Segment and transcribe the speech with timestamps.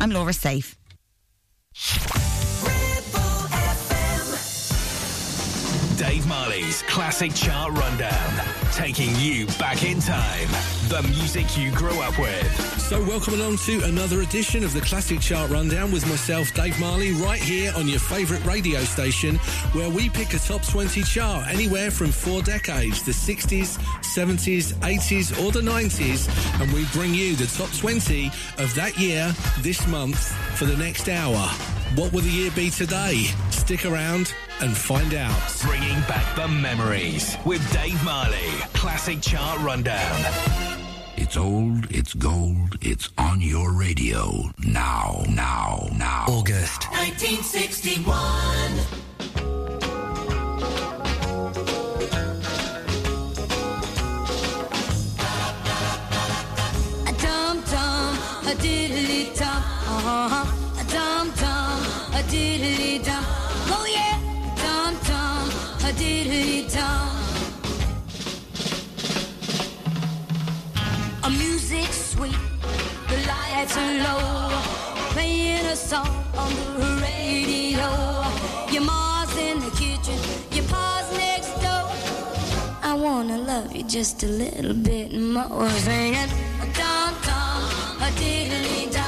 [0.00, 0.76] I'm Laura Safe.
[6.08, 10.48] Dave Marley's Classic Chart Rundown, taking you back in time.
[10.88, 12.80] The music you grew up with.
[12.80, 17.12] So, welcome along to another edition of the Classic Chart Rundown with myself, Dave Marley,
[17.12, 19.36] right here on your favourite radio station,
[19.74, 25.44] where we pick a top 20 chart anywhere from four decades the 60s, 70s, 80s,
[25.44, 26.26] or the 90s,
[26.62, 31.10] and we bring you the top 20 of that year this month for the next
[31.10, 31.50] hour.
[31.96, 33.24] What will the year be today?
[33.50, 35.54] Stick around and find out.
[35.62, 38.36] Bringing back the memories with Dave Marley.
[38.72, 40.20] Classic Chart Rundown.
[41.16, 44.50] It's old, it's gold, it's on your radio.
[44.58, 46.26] Now, now, now.
[46.28, 46.84] August.
[46.90, 49.37] 1961.
[73.68, 74.48] Lights are low,
[75.12, 77.88] playing a song on the radio.
[78.70, 80.18] Your ma's in the kitchen,
[80.52, 81.90] your pa's next door.
[82.82, 85.68] I wanna love you just a little bit more.
[85.70, 86.30] Singing
[86.62, 89.04] a dum dum, a diddly dum,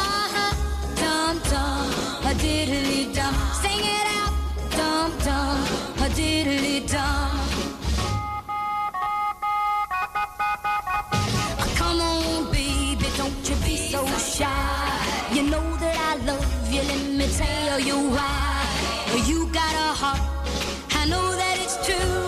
[0.00, 0.54] uh-huh.
[0.96, 3.34] Dum dum, a diddly dum.
[3.62, 4.34] Sing it out,
[4.70, 5.58] dum dum,
[6.04, 7.73] a diddly dum.
[13.94, 15.34] So shy.
[15.34, 18.42] You know that I love you, let me tell you why.
[19.28, 20.22] You got a heart,
[21.00, 22.26] I know that it's true.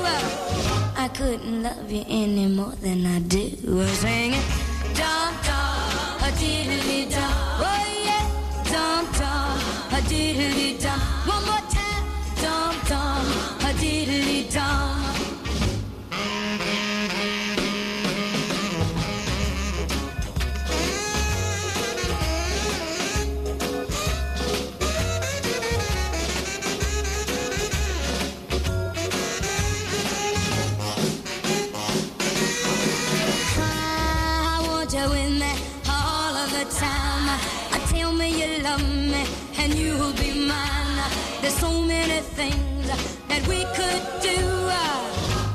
[1.05, 3.45] I couldn't love you any more than I do.
[4.03, 4.47] Sing it,
[4.99, 7.35] dum dum, a diddly dum.
[7.71, 8.27] Oh yeah,
[8.73, 9.59] dum dum,
[9.97, 11.01] a diddly dum.
[11.33, 12.05] One more time,
[12.43, 13.27] dum dum,
[13.69, 15.06] a diddly dum.
[41.47, 42.89] There's so many things
[43.29, 44.37] that we could do.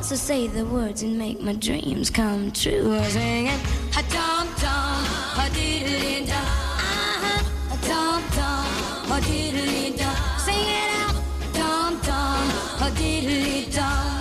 [0.02, 2.97] So say the words and make my dreams come true.
[3.09, 3.59] Sing it,
[3.97, 5.03] a dum dum,
[5.35, 10.16] a diddly dum, a dum dum, a diddly dum.
[10.40, 11.16] Sing it out,
[11.51, 12.50] dum dum,
[12.88, 14.21] a diddly dum.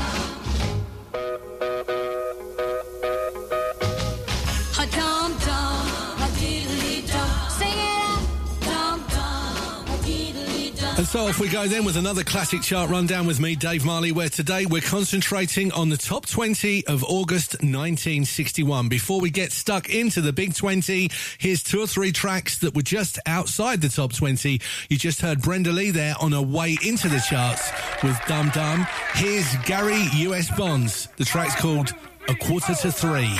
[11.01, 14.13] And so off we go then with another classic chart rundown with me, Dave Marley,
[14.13, 18.91] where today we're concentrating on the top 20 of August 1961.
[18.91, 22.83] Before we get stuck into the big 20, here's two or three tracks that were
[22.83, 24.61] just outside the top 20.
[24.91, 27.73] You just heard Brenda Lee there on her way into the charts
[28.03, 28.87] with Dum Dum.
[29.15, 31.09] Here's Gary US Bonds.
[31.17, 31.95] The track's called
[32.29, 33.39] A Quarter to Three.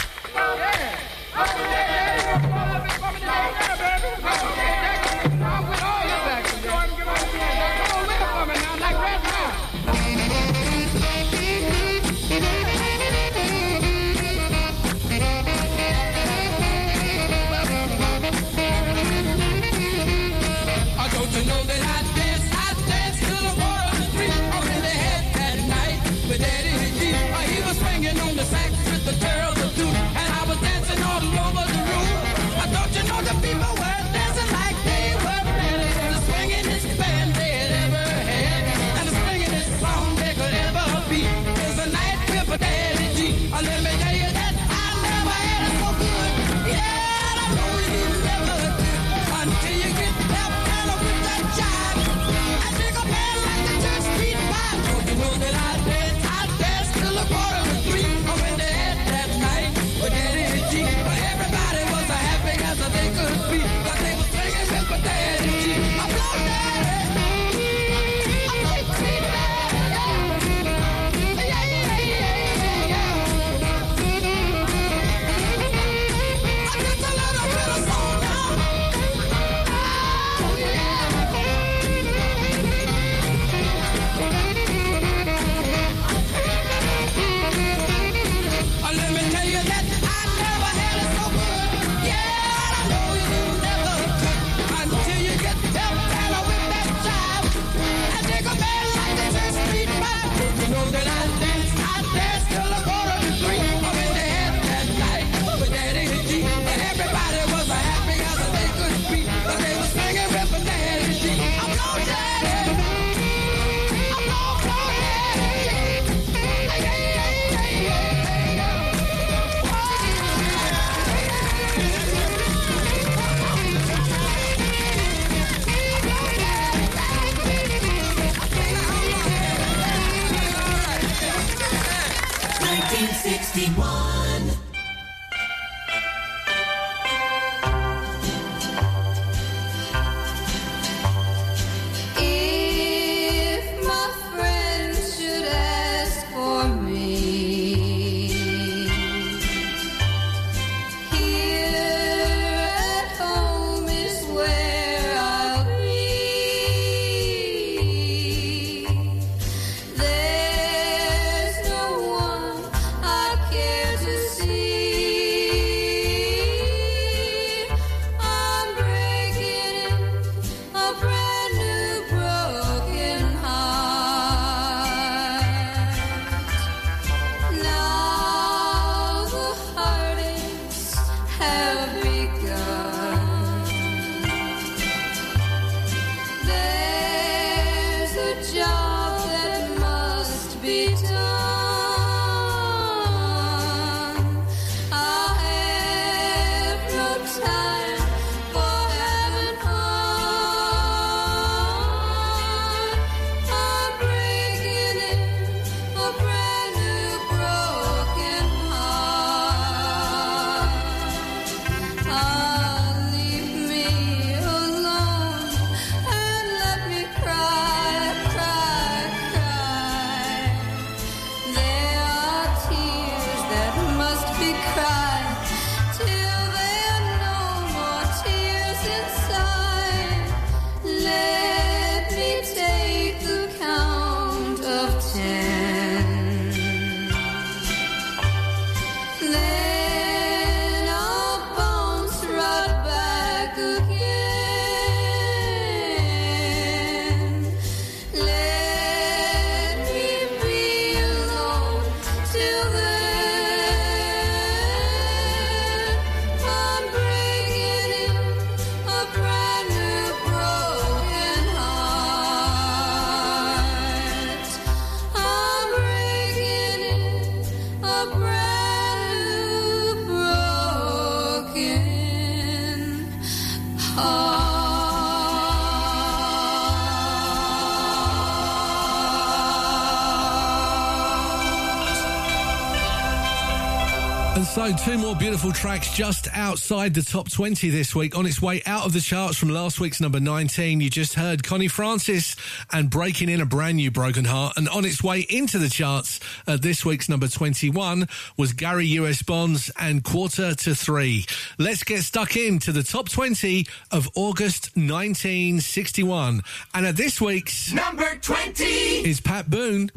[284.61, 288.15] So, two more beautiful tracks just outside the top 20 this week.
[288.15, 291.43] On its way out of the charts from last week's number 19, you just heard
[291.43, 292.37] Connie Francis
[292.71, 294.59] and Breaking In a Brand New Broken Heart.
[294.59, 299.23] And on its way into the charts at this week's number 21 was Gary US
[299.23, 301.25] Bonds and Quarter to Three.
[301.57, 306.43] Let's get stuck into the top 20 of August 1961.
[306.75, 309.91] And at this week's number 20 is Pat Boone.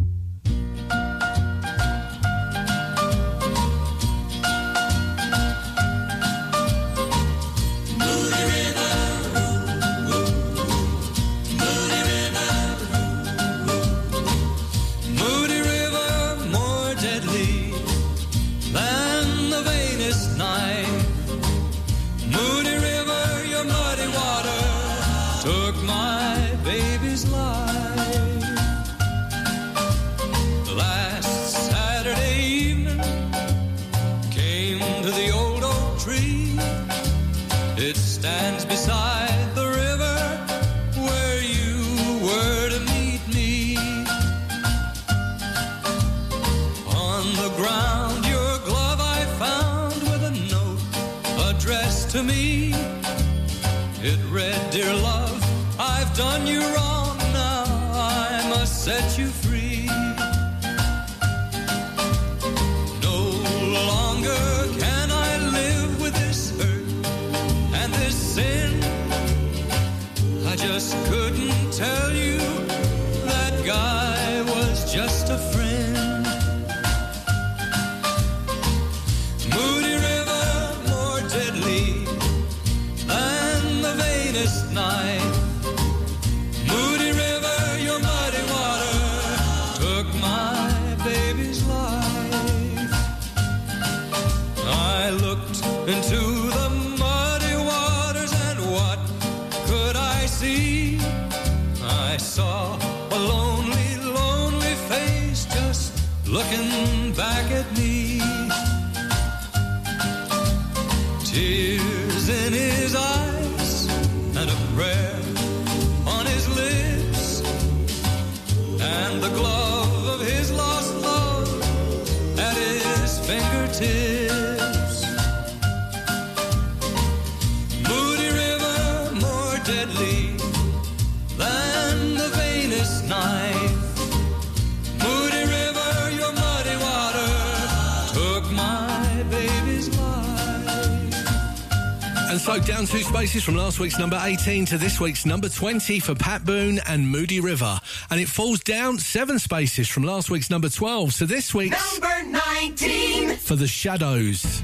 [142.65, 146.45] Down two spaces from last week's number 18 to this week's number 20 for Pat
[146.45, 147.79] Boone and Moody River.
[148.09, 152.39] And it falls down seven spaces from last week's number 12 to this week's Number
[152.63, 153.35] 19.
[153.35, 154.63] for The Shadows.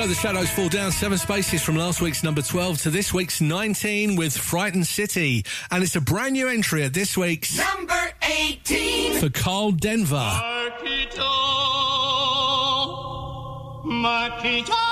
[0.00, 3.42] So the shadows fall down seven spaces from last week's number 12 to this week's
[3.42, 5.44] 19 with Frightened City.
[5.70, 9.18] And it's a brand new entry at this week's Number 18.
[9.18, 10.16] for Karl Denver.
[10.16, 11.20] Marquita,
[13.84, 14.89] Marquita,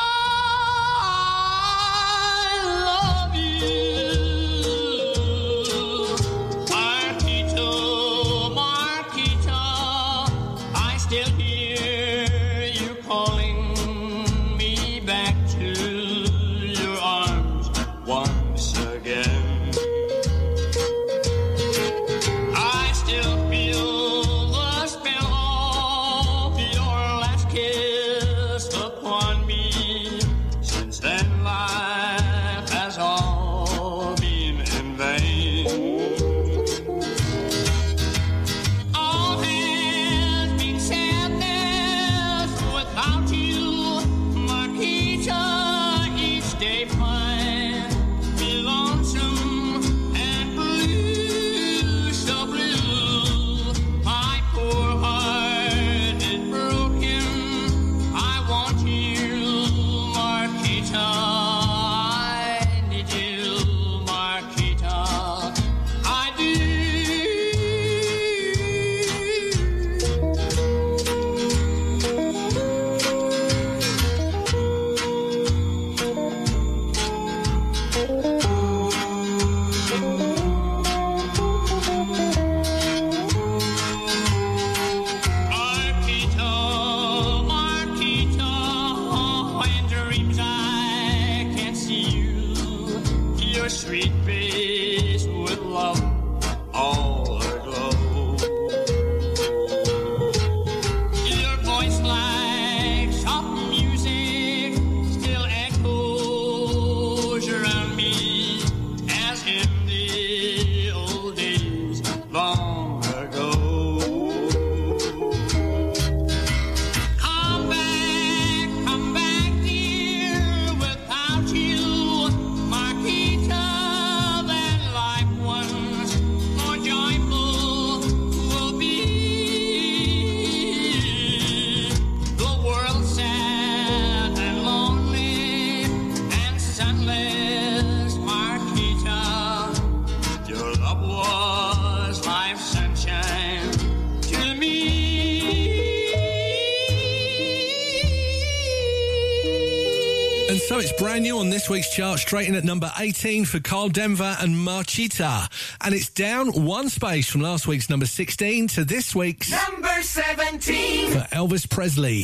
[151.98, 155.50] chart, straight in at number 18 for Karl Denver and Marcheta.
[155.84, 161.10] And it's down one space from last week's number 16 to this week's Number 17.
[161.10, 162.22] for Elvis Presley.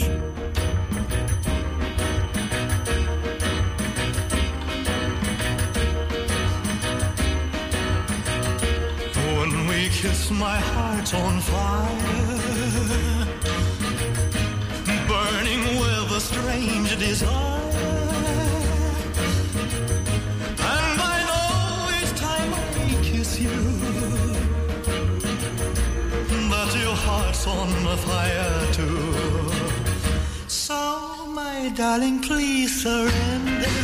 [9.39, 11.99] When we kiss, my heart's on fire,
[15.09, 17.54] burning with a strange desire.
[27.65, 29.51] On fire too.
[30.49, 33.84] So, my darling, please surrender.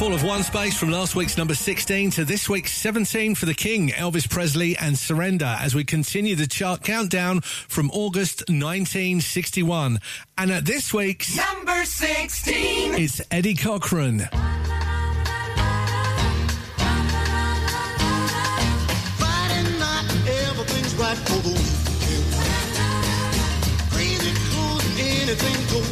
[0.00, 3.52] Fall of one space from last week's number 16 to this week's 17 for the
[3.52, 9.98] King, Elvis Presley and Surrender as we continue the chart countdown from August 1961.
[10.38, 12.94] And at this week's, Number 16.
[12.94, 14.20] it's Eddie Cochran.
[14.30, 14.40] Friday
[19.78, 20.06] night,
[20.48, 21.76] everything's right for the weekend.
[23.90, 25.84] Crazy clothes, anything on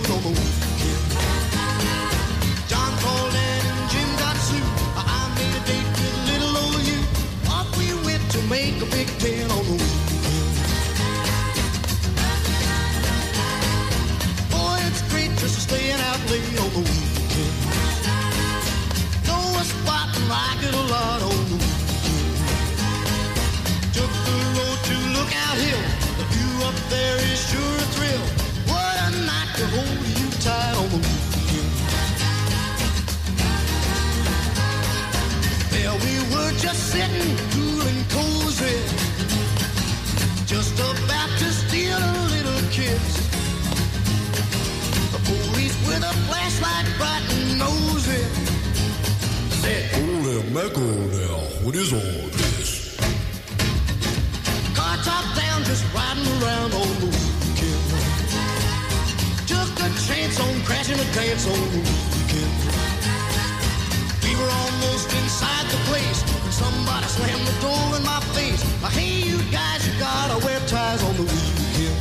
[50.58, 52.96] Mackerel now, what is all this?
[54.74, 57.84] Car top down, just riding around on the weekend.
[59.46, 62.58] Took a chance on crashing a dance on the weekend.
[64.26, 68.64] We were almost inside the place when somebody slammed the door in my face.
[68.82, 71.98] Uh, Hey, you guys, you gotta wear ties on the weekend.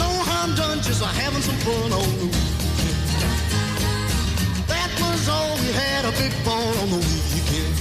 [0.00, 2.45] No harm done, just having some fun on the weekend.
[5.26, 7.74] That we had, a big ball on the weekend.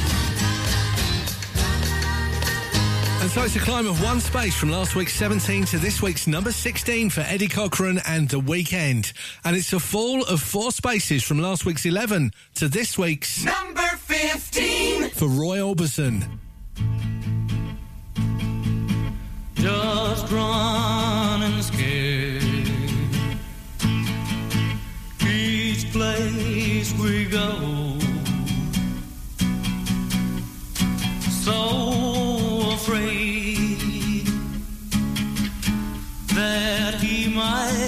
[3.22, 6.28] And so it's a climb of one space from last week's 17 to this week's
[6.28, 9.14] number 16 for Eddie Cochran and The Weekend.
[9.44, 13.82] And it's a fall of four spaces from last week's 11 to this week's Number
[13.82, 15.10] 15.
[15.10, 16.40] for Roy Orbison.
[19.56, 21.35] just running
[27.06, 28.00] we go,
[31.30, 34.26] so afraid
[36.34, 37.85] that he might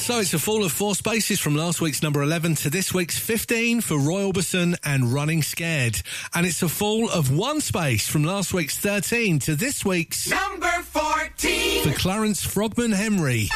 [0.00, 3.18] so it's a fall of four spaces from last week's number 11 to this week's
[3.18, 6.00] 15 for Roy Orbison and Running Scared.
[6.34, 10.70] And it's a fall of one space from last week's 13 to this week's Number
[10.82, 11.82] 14.
[11.84, 13.48] for Clarence Frogman Henry.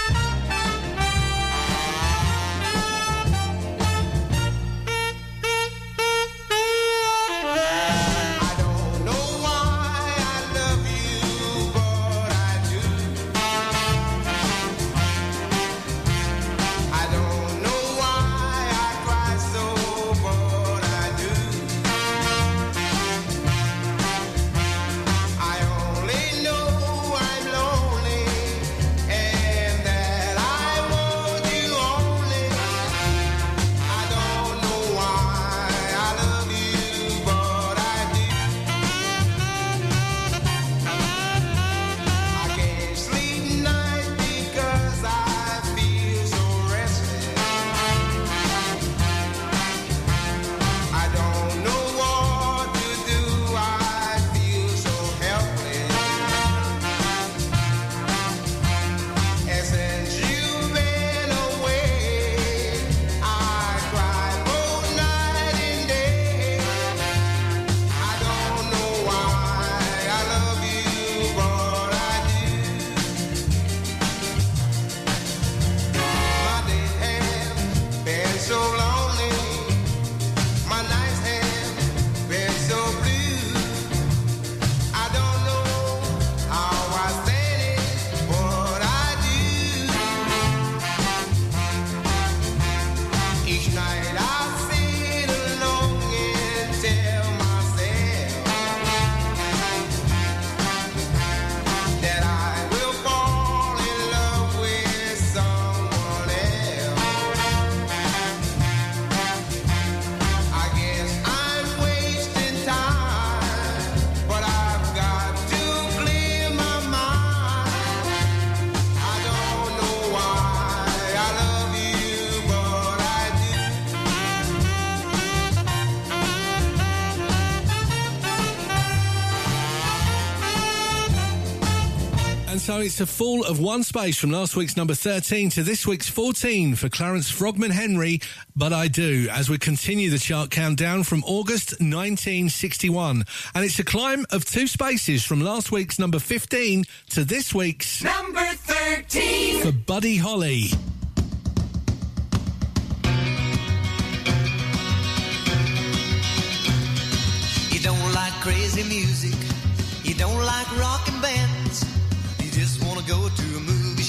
[132.77, 136.11] So it's a fall of one space from last week's number 13 to this week's
[136.11, 138.21] 14 for Clarence Frogman Henry,
[138.55, 143.25] But I Do, as we continue the chart countdown from August 1961.
[143.55, 148.03] And it's a climb of two spaces from last week's number 15 to this week's
[148.03, 149.63] Number 13.
[149.63, 150.69] for Buddy Holly.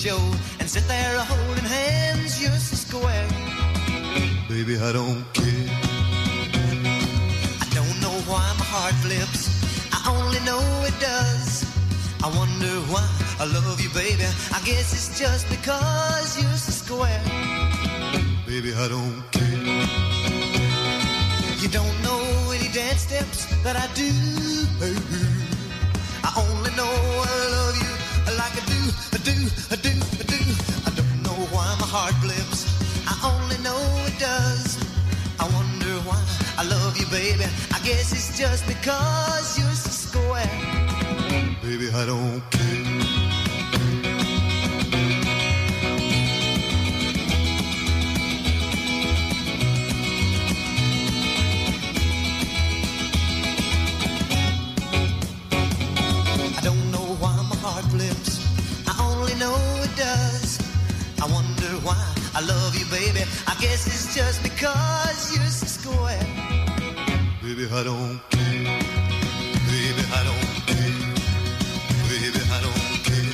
[0.08, 0.22] Show
[0.60, 3.28] and sit there holding hands just a square.
[4.48, 5.70] Baby, I don't care.
[7.64, 9.42] I don't know why my heart flips.
[9.98, 11.50] I only know it does.
[12.26, 13.06] I wonder why
[13.44, 14.28] I love you, baby.
[14.58, 17.24] I guess it's just because you're so square.
[18.52, 19.66] Baby, I don't care.
[21.62, 22.24] You don't know
[22.56, 24.12] any dance steps that I do.
[24.86, 24.90] I
[31.88, 32.68] heart blips.
[33.08, 34.78] I only know it does.
[35.40, 36.20] I wonder why
[36.58, 37.46] I love you, baby.
[37.74, 40.50] I guess it's just because you're so square.
[41.64, 42.97] Baby, I don't care.
[62.38, 63.22] I love you, baby.
[63.48, 66.20] I guess it's just because you're so square.
[67.42, 68.64] Baby, I don't care.
[69.66, 71.16] Baby, I don't care.
[72.08, 73.34] Baby, I don't care.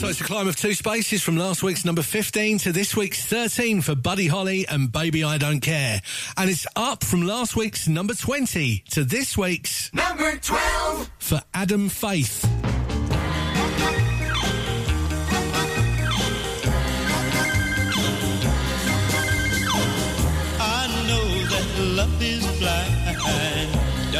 [0.00, 3.24] So it's a climb of two spaces from last week's number 15 to this week's
[3.24, 6.02] 13 for Buddy Holly and Baby I Don't Care.
[6.36, 11.10] And it's up from last week's number 20 to this week's Number 12.
[11.18, 12.59] for Adam Faith.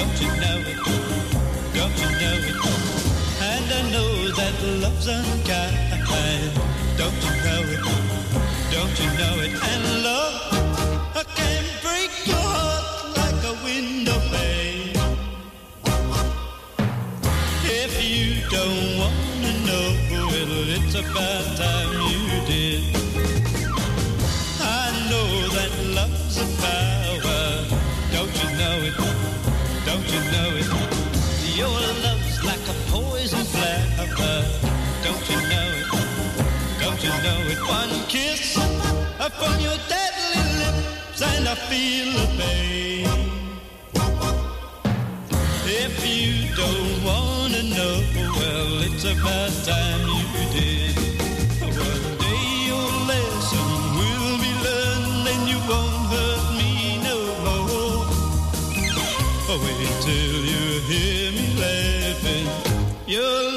[0.01, 0.79] Don't you know it?
[1.75, 2.57] Don't you know it?
[3.49, 6.57] And I know that love's unkind.
[6.97, 7.83] Don't you know it?
[8.73, 9.53] Don't you know it?
[9.73, 10.35] And love
[11.15, 14.97] I can break your heart like a window pane.
[17.63, 19.91] If you don't wanna know,
[31.61, 34.43] Your love's like a poison flower.
[35.05, 35.89] Don't you know it?
[36.81, 37.61] Don't you know it?
[37.69, 43.07] One kiss from your deadly lips, and I feel the pain.
[45.83, 47.97] If you don't wanna know,
[48.39, 50.97] well, it's about time you did.
[51.61, 53.69] One day your lesson
[53.99, 56.73] will be learned, you won't hurt me
[57.09, 58.07] no more.
[59.51, 60.30] Oh, Wait till
[63.11, 63.51] you'll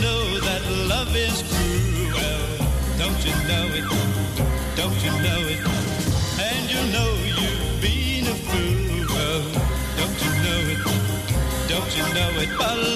[0.00, 2.48] know that love is cruel.
[2.96, 3.84] Don't you know it?
[4.74, 5.60] Don't you know it?
[6.40, 9.04] And you know you've been a fool.
[10.00, 10.80] Don't you know it?
[11.68, 12.95] Don't you know it?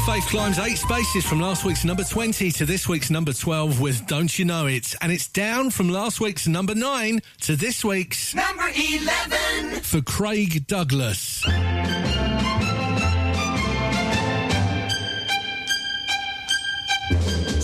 [0.00, 3.80] And Faith climbs eight spaces from last week's number 20 to this week's number 12
[3.80, 4.94] with Don't You Know It.
[5.02, 9.80] And it's down from last week's number 9 to this week's Number 11.
[9.82, 11.42] for Craig Douglas.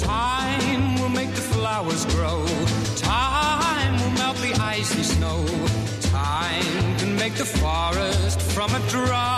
[0.02, 2.44] Time will make the flowers grow.
[2.96, 5.46] Time will melt the icy snow.
[6.00, 9.35] Time can make the forest from a drop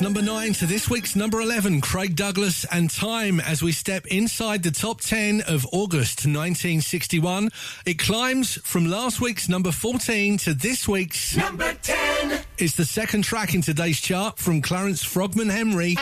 [0.00, 4.06] week's number 9 to this week's number 11, Craig Douglas and Time, as we step
[4.06, 7.50] inside the top 10 of August 1961.
[7.84, 12.40] It climbs from last week's number 14 to this week's Number 10.
[12.56, 15.96] It's the second track in today's chart from Clarence Frogman Henry.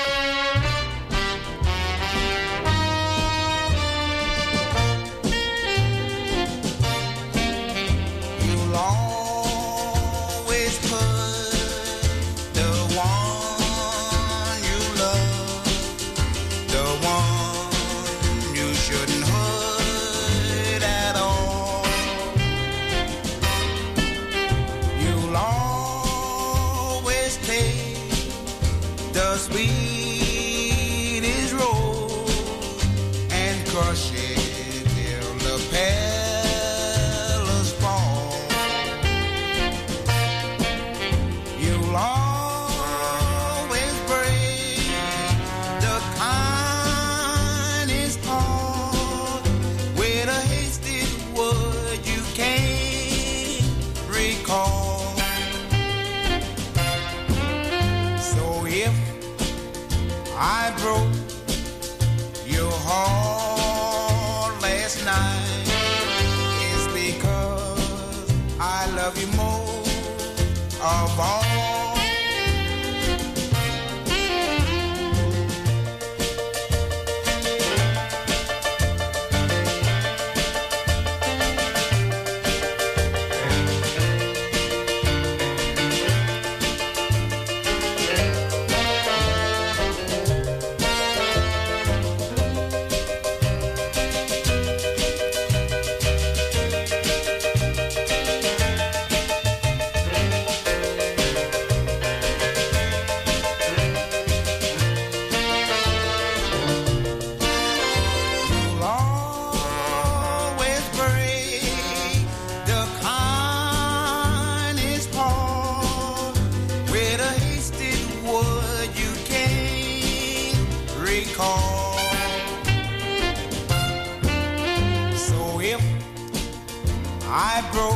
[127.30, 127.94] I broke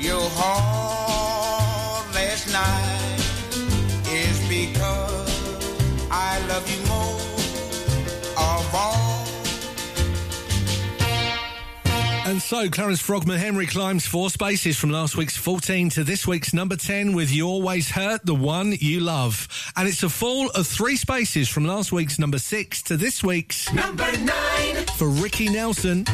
[0.00, 3.20] your heart last night,
[4.48, 5.30] because
[6.10, 7.20] I love you more
[8.38, 9.14] of all.
[12.26, 16.52] And so Clarence Frogman Henry climbs four spaces from last week's 14 to this week's
[16.52, 19.46] number 10 with You Always Hurt, the one you love.
[19.76, 23.72] And it's a fall of three spaces from last week's number six to this week's
[23.72, 24.86] Number nine.
[24.96, 26.04] for Ricky Nelson.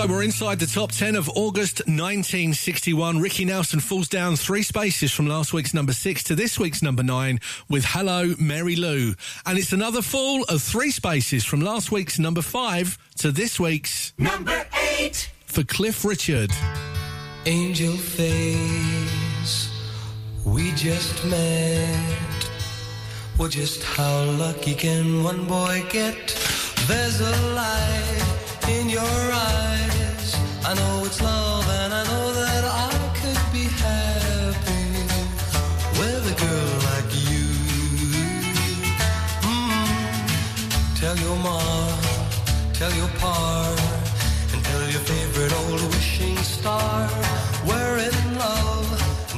[0.00, 3.20] So we're inside the top 10 of August 1961.
[3.20, 7.02] Ricky Nelson falls down three spaces from last week's number six to this week's number
[7.02, 7.38] nine
[7.68, 9.14] with Hello, Mary Lou.
[9.44, 14.14] And it's another fall of three spaces from last week's number five to this week's
[14.16, 14.64] Number
[14.98, 15.30] eight.
[15.44, 16.50] for Cliff Richard.
[17.44, 19.70] Angel face,
[20.46, 22.50] we just met.
[23.36, 26.28] Well, just how lucky can one boy get?
[26.86, 29.89] There's a light in your eyes.
[30.62, 34.88] I know it's love, and I know that I could be happy
[35.98, 37.48] with a girl like you.
[39.48, 41.00] Mm.
[41.00, 41.98] Tell your mom,
[42.74, 43.74] tell your pa,
[44.52, 47.08] and tell your favorite old wishing star
[47.66, 48.88] we're in love,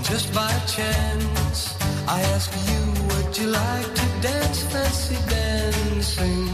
[0.02, 1.74] just by chance,
[2.06, 6.52] I ask you, would you like to dance fancy dancing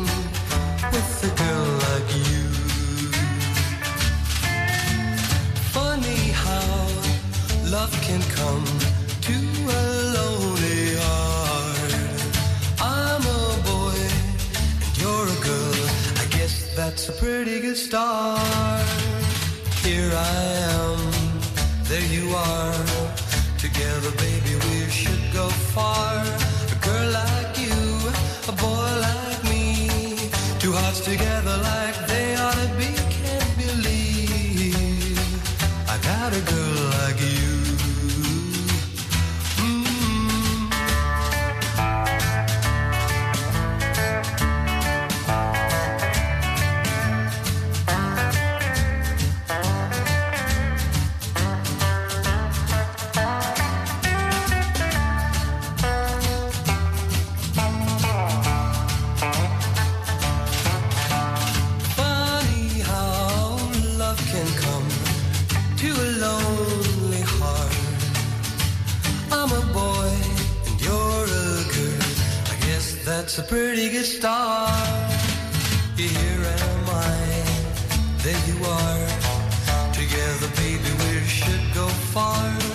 [0.93, 2.28] with a girl like you?
[16.79, 18.41] That's a pretty good start.
[19.85, 20.99] Here I am,
[21.85, 22.73] there you are.
[23.59, 26.38] Together, baby, we should go far.
[73.39, 75.13] That's a pretty good start.
[75.97, 77.45] Here am I,
[78.23, 79.93] there you are.
[79.93, 82.68] Together, baby, we should go far.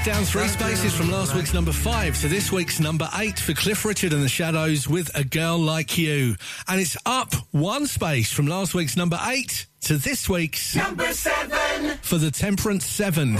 [0.00, 3.52] It's down three spaces from last week's number five to this week's number eight for
[3.54, 6.36] Cliff Richard and the Shadows with A Girl Like You.
[6.68, 11.98] And it's up one space from last week's number eight to this week's Number seven.
[12.02, 13.36] for the Temperance Seven.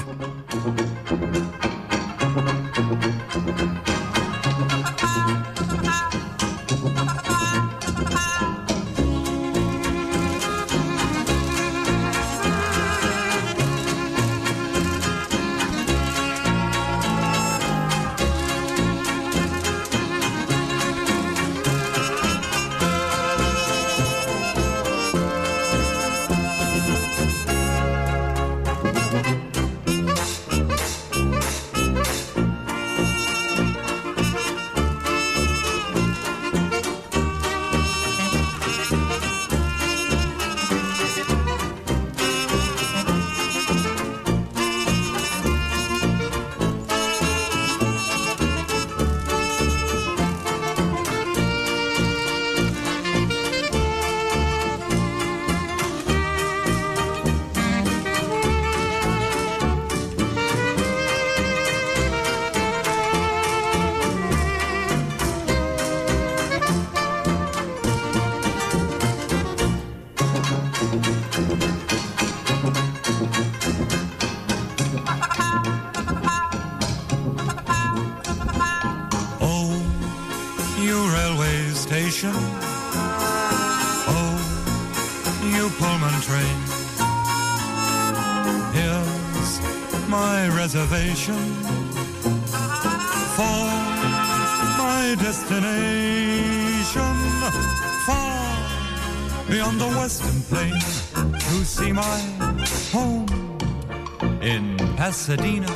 [105.31, 105.71] Pasadena.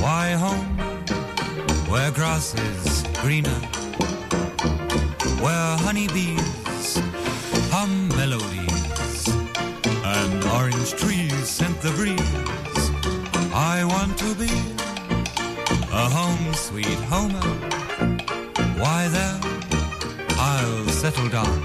[0.00, 0.76] Why home?
[1.90, 3.60] where grass is greener,
[5.42, 7.00] where honeybees
[7.74, 9.28] hum melodies,
[10.14, 12.84] and orange trees scent the breeze.
[13.52, 14.54] I want to be
[15.92, 17.48] a home sweet homer.
[18.78, 19.40] Why there?
[20.38, 21.58] I'll settle down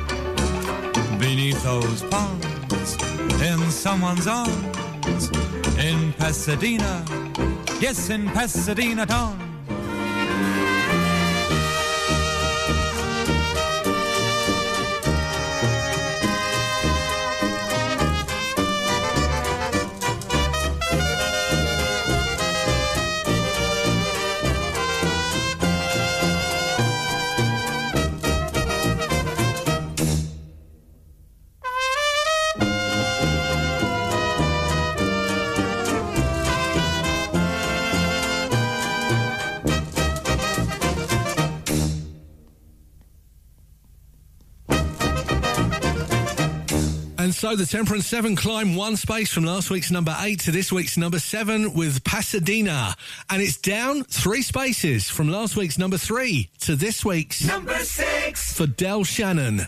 [1.20, 2.98] beneath those palms
[3.44, 4.80] in someone's arms
[6.22, 7.03] Pasadena.
[7.82, 9.41] Yes, in Pasadena town.
[47.52, 50.95] So the Temperance 7 climb one space from last week's number 8 to this week's
[50.97, 52.95] number 7 with Pasadena.
[53.30, 58.54] And it's down three spaces from last week's number 3 to this week's Number six.
[58.54, 59.66] for Del Shannon.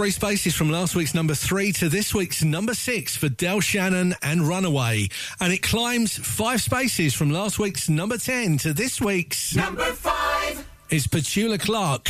[0.00, 4.14] Three spaces from last week's number three to this week's number six for Del Shannon
[4.22, 5.08] and Runaway.
[5.40, 10.66] And it climbs five spaces from last week's number 10 to this week's Number five.
[10.88, 12.08] is Petula Clark.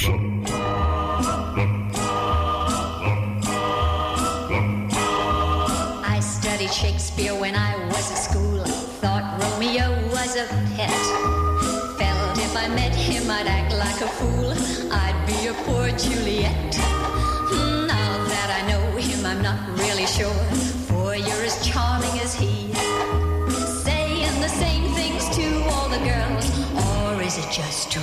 [6.07, 8.63] I studied Shakespeare when I was at school.
[9.03, 10.91] Thought Romeo was a pet.
[11.99, 14.55] Felt if I met him, I'd act like a fool.
[14.93, 17.00] I'd be a poor Juliet.
[19.31, 20.35] I'm not really sure.
[20.91, 22.73] For you're as charming as he.
[23.85, 26.51] Saying the same things to all the girls,
[26.89, 28.01] or is it just to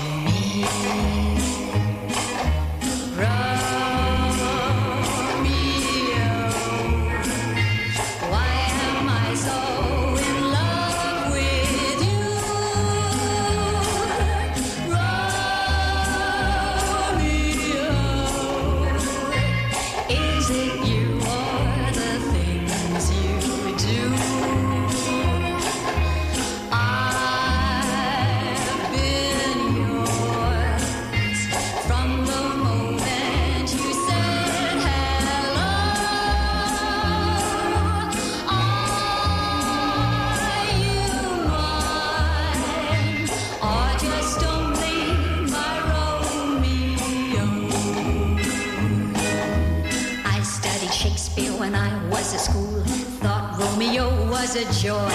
[54.58, 55.12] a joy.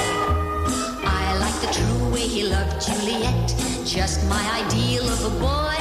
[1.05, 3.49] I like the true way he loved Juliet,
[3.84, 5.78] just my ideal of a boy.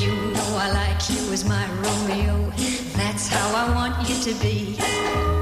[0.00, 2.50] You know I like you as my Romeo.
[2.96, 5.37] That's how I want you to be.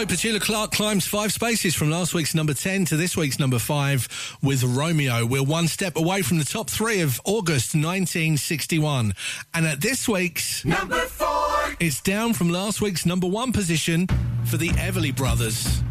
[0.00, 3.58] So Petula Clark climbs five spaces from last week's number 10 to this week's number
[3.58, 4.08] five
[4.42, 5.26] with Romeo.
[5.26, 9.12] We're one step away from the top three of August 1961.
[9.52, 11.76] And at this week's Number four.
[11.80, 14.06] it's down from last week's number one position
[14.46, 15.82] for the Everly Brothers.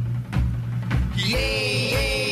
[1.16, 2.29] Yeah,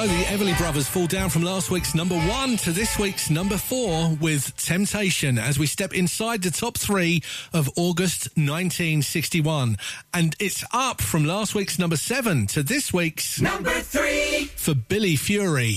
[0.00, 3.58] So the Everly Brothers fall down from last week's number one to this week's number
[3.58, 7.22] four with Temptation as we step inside the top three
[7.52, 9.76] of August 1961.
[10.14, 15.16] And it's up from last week's number seven to this week's number three for Billy
[15.16, 15.76] Fury.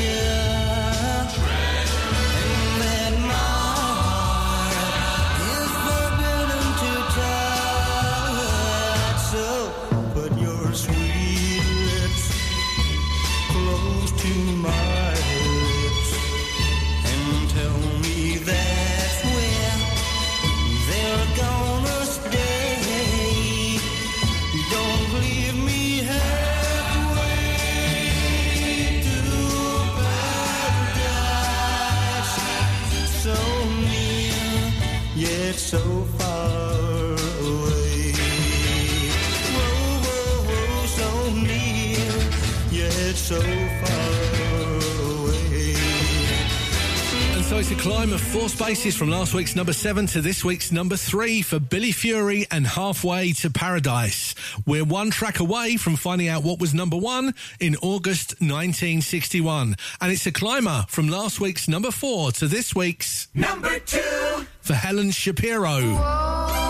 [0.00, 0.37] yeah.
[47.58, 50.70] So it's a climb of four spaces from last week's number seven to this week's
[50.70, 54.36] number three for Billy Fury and Halfway to Paradise.
[54.64, 59.74] We're one track away from finding out what was number one in August 1961.
[60.00, 64.74] And it's a climber from last week's number four to this week's number two for
[64.74, 65.80] Helen Shapiro.
[65.80, 66.67] Whoa.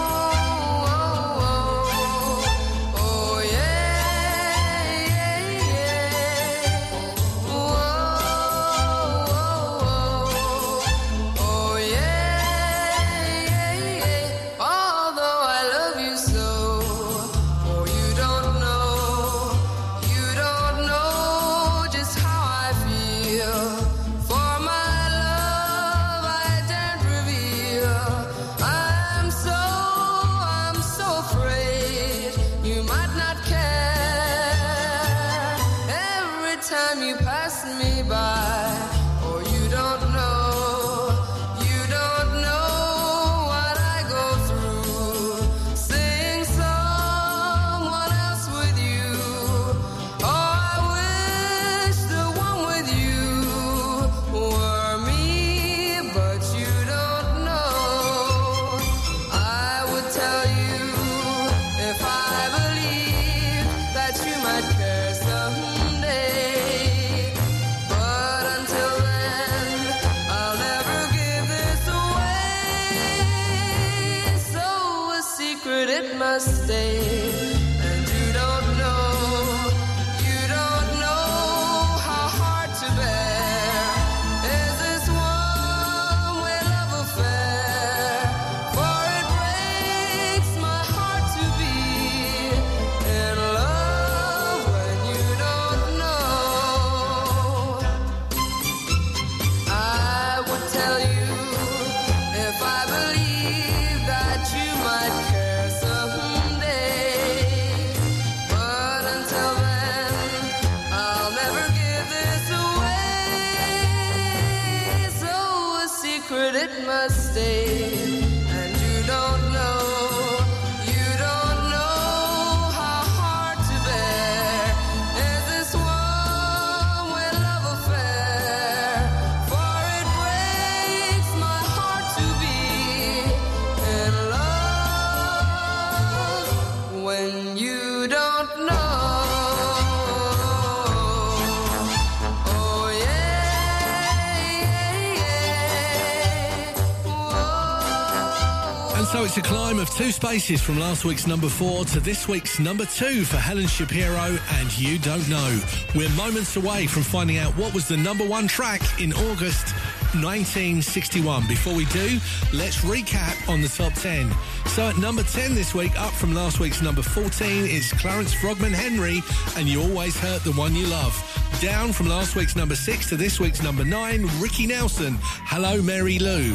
[149.99, 154.39] Two spaces from last week's number four to this week's number two for Helen Shapiro
[154.53, 155.61] and You Don't Know.
[155.93, 159.75] We're moments away from finding out what was the number one track in August
[160.15, 161.49] 1961.
[161.49, 162.21] Before we do,
[162.55, 164.31] let's recap on the top 10.
[164.67, 168.73] So at number 10 this week, up from last week's number 14, it's Clarence Frogman
[168.73, 169.21] Henry
[169.57, 171.13] and You Always Hurt the One You Love.
[171.61, 176.21] Down from last week's number 6 to this week's number 9, Ricky Nelson, Hello Mary
[176.21, 176.55] Lou.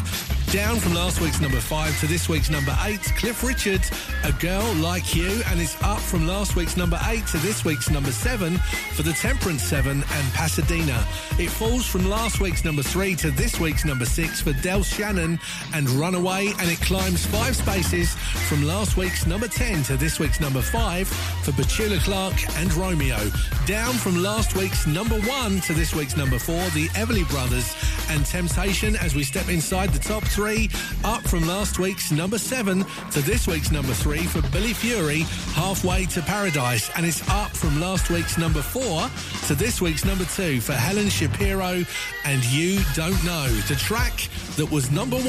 [0.53, 3.89] Down from last week's number 5 to this week's number 8, Cliff Richards,
[4.23, 7.89] A Girl Like You, and it's up from last week's number 8 to this week's
[7.89, 8.59] number 7
[8.93, 11.03] for the Temperance 7 and Pasadena.
[11.39, 15.39] It falls from last week's number 3 to this week's number 6 for Del Shannon
[15.73, 18.13] and Runaway, and it climbs five spaces
[18.47, 23.17] from last week's number 10 to this week's number 5 for Petula Clark and Romeo.
[23.65, 27.75] Down from last week's number 1 to this week's number 4, the Everly Brothers
[28.11, 30.69] and Temptation as we step inside the top 3,
[31.05, 35.19] up from last week's number 7 to this week's number 3 for Billy Fury,
[35.53, 39.09] Halfway to Paradise, and it's up from last week's number 4
[39.47, 41.85] to this week's number 2 for Helen Shapiro
[42.25, 44.27] and You Don't Know, the track
[44.57, 45.27] that was number 1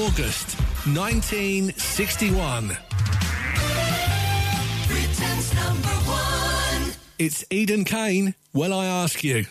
[0.00, 0.54] August
[0.86, 2.68] 1961.
[4.86, 6.92] Britain's number one.
[7.18, 9.46] It's Eden Kane, Well I Ask You.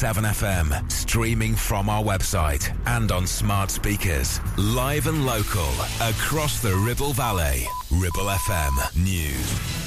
[0.00, 4.40] 106.7 FM, streaming from our website and on smart speakers.
[4.56, 5.68] Live and local
[6.00, 7.66] across the Ribble Valley.
[7.90, 9.80] Ribble FM News.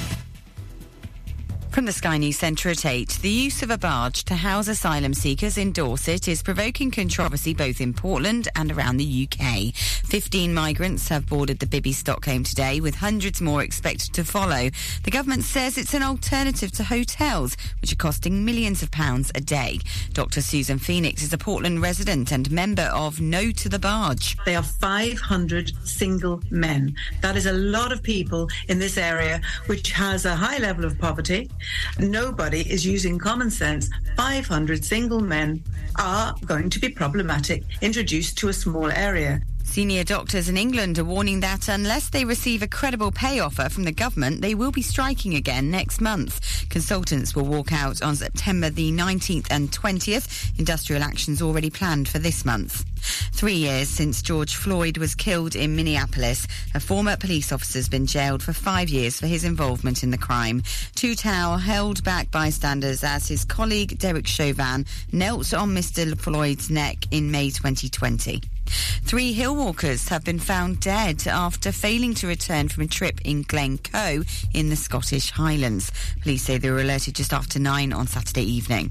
[1.74, 5.12] From the Sky News Centre at 8, the use of a barge to house asylum
[5.12, 9.74] seekers in Dorset is provoking controversy both in Portland and around the UK.
[10.14, 14.70] 15 migrants have boarded the Bibby Stockholm today, with hundreds more expected to follow.
[15.02, 19.40] The government says it's an alternative to hotels, which are costing millions of pounds a
[19.40, 19.80] day.
[20.12, 20.40] Dr.
[20.40, 24.36] Susan Phoenix is a Portland resident and member of No to the Barge.
[24.44, 26.94] They are 500 single men.
[27.20, 30.96] That is a lot of people in this area, which has a high level of
[30.96, 31.50] poverty.
[31.98, 33.90] Nobody is using common sense.
[34.16, 35.64] 500 single men
[35.98, 39.40] are going to be problematic introduced to a small area.
[39.74, 43.82] Senior doctors in England are warning that unless they receive a credible pay offer from
[43.82, 46.64] the government, they will be striking again next month.
[46.68, 50.56] Consultants will walk out on September the 19th and 20th.
[50.60, 52.84] Industrial actions already planned for this month.
[53.32, 56.46] Three years since George Floyd was killed in Minneapolis,
[56.76, 60.16] a former police officer has been jailed for five years for his involvement in the
[60.16, 60.62] crime.
[60.94, 66.16] Tou Thao held back bystanders as his colleague Derek Chauvin knelt on Mr.
[66.16, 68.40] Floyd's neck in May 2020.
[68.66, 74.24] Three hillwalkers have been found dead after failing to return from a trip in Glencoe
[74.52, 75.92] in the Scottish Highlands.
[76.22, 78.90] Police say they were alerted just after nine on Saturday evening.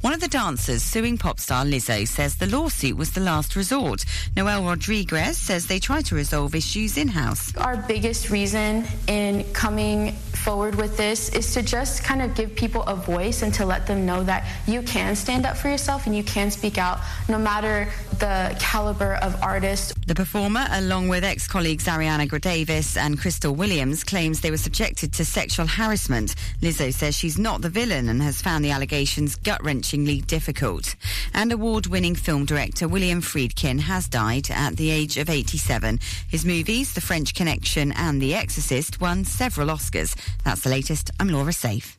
[0.00, 4.04] One of the dancers suing pop star Lizzo says the lawsuit was the last resort.
[4.36, 7.56] Noelle Rodriguez says they tried to resolve issues in-house.
[7.56, 12.82] Our biggest reason in coming forward with this is to just kind of give people
[12.82, 16.14] a voice and to let them know that you can stand up for yourself and
[16.14, 19.94] you can speak out no matter the caliber of artist.
[20.06, 25.24] The performer, along with ex-colleagues Arianna Davis and Crystal Williams, claims they were subjected to
[25.24, 26.34] sexual harassment.
[26.60, 30.94] Lizzo says she's not the villain and has found the allegations gut-wrenchingly difficult.
[31.32, 36.00] And award-winning film director William Friedkin has died at the age of 87.
[36.28, 40.16] His movies, The French Connection and The Exorcist, won several Oscars.
[40.44, 41.10] That's the latest.
[41.18, 41.98] I'm Laura Safe.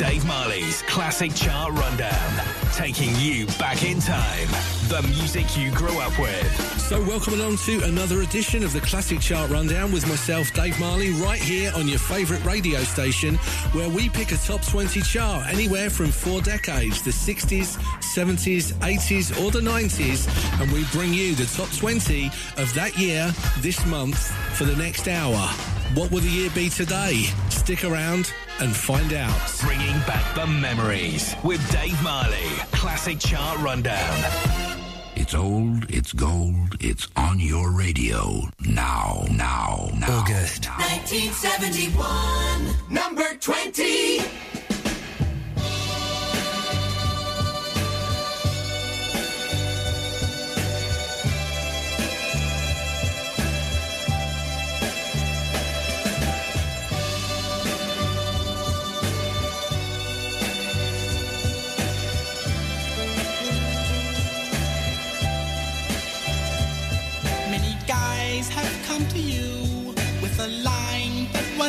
[0.00, 4.48] Dave Marley's Classic Chart Rundown, taking you back in time.
[4.88, 6.80] The music you grew up with.
[6.80, 11.10] So, welcome along to another edition of the Classic Chart Rundown with myself, Dave Marley,
[11.10, 13.34] right here on your favourite radio station,
[13.72, 19.44] where we pick a top 20 chart anywhere from four decades the 60s, 70s, 80s,
[19.44, 24.30] or the 90s, and we bring you the top 20 of that year this month
[24.56, 25.46] for the next hour.
[25.94, 27.24] What will the year be today?
[27.48, 29.36] Stick around and find out.
[29.60, 32.36] Bringing back the memories with Dave Marley.
[32.70, 34.24] Classic Chart Rundown.
[35.16, 38.42] It's old, it's gold, it's on your radio.
[38.60, 40.20] Now, now, now.
[40.20, 40.66] August.
[40.66, 44.69] 1971, number 20.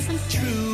[0.08, 0.71] nothing true.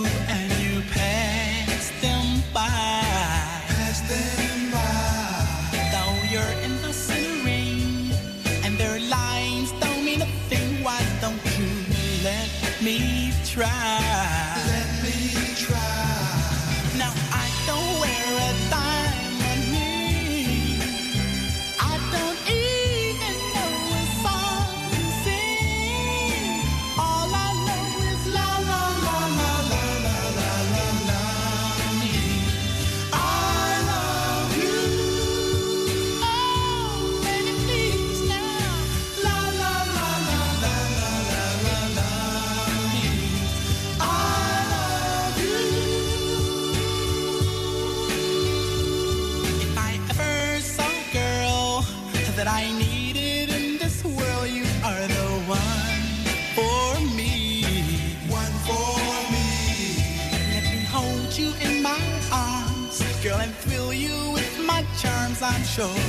[65.77, 66.01] Sure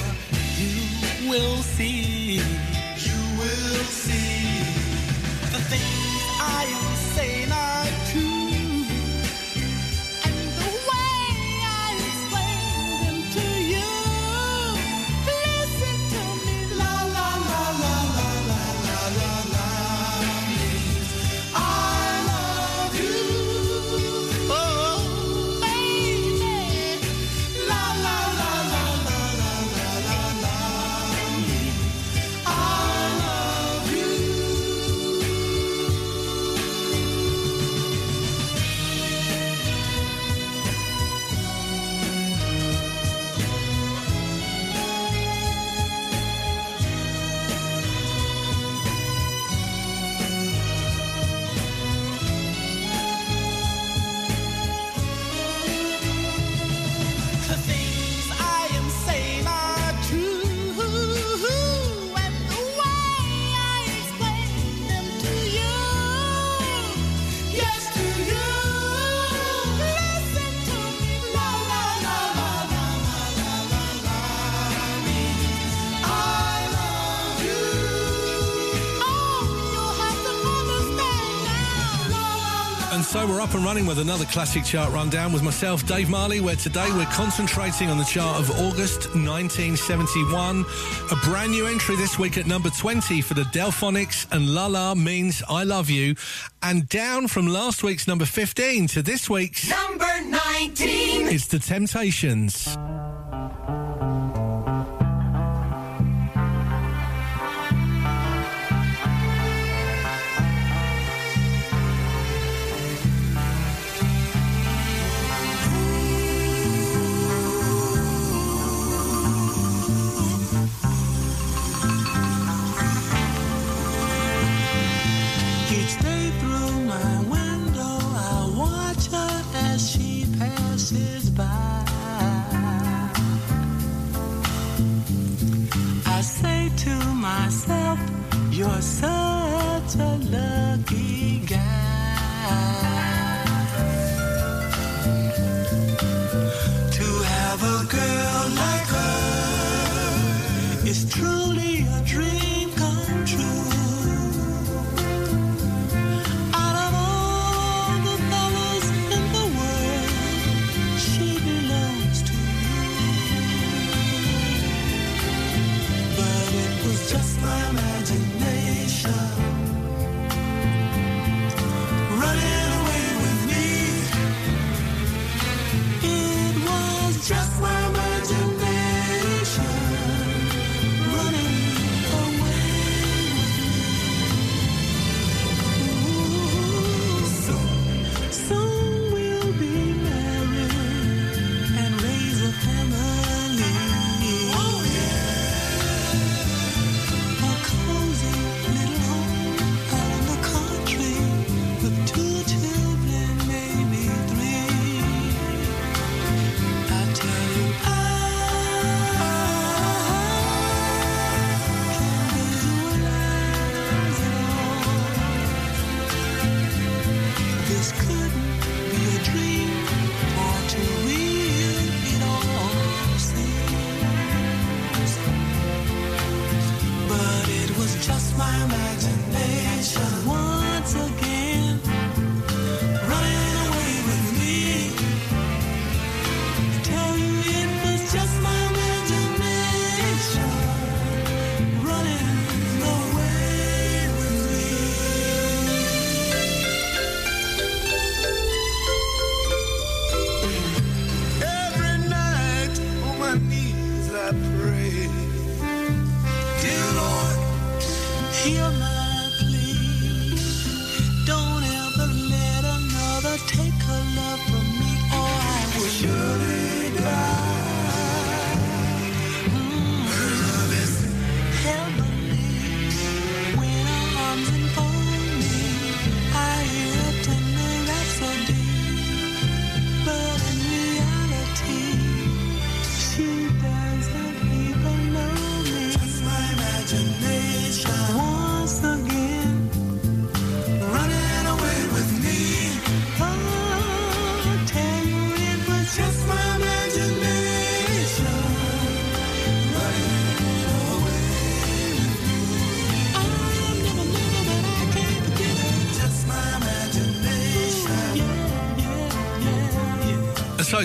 [0.56, 2.36] you will see.
[3.06, 4.64] You will see.
[5.54, 7.47] The things I am saying
[83.48, 87.06] up and running with another classic chart rundown with myself, Dave Marley, where today we're
[87.06, 90.66] concentrating on the chart of August 1971.
[91.10, 94.94] A brand new entry this week at number 20 for the Delfonics and La La
[94.94, 96.14] Means I Love You.
[96.62, 101.28] And down from last week's number 15 to this week's Number 19.
[101.28, 102.76] it's The Temptations.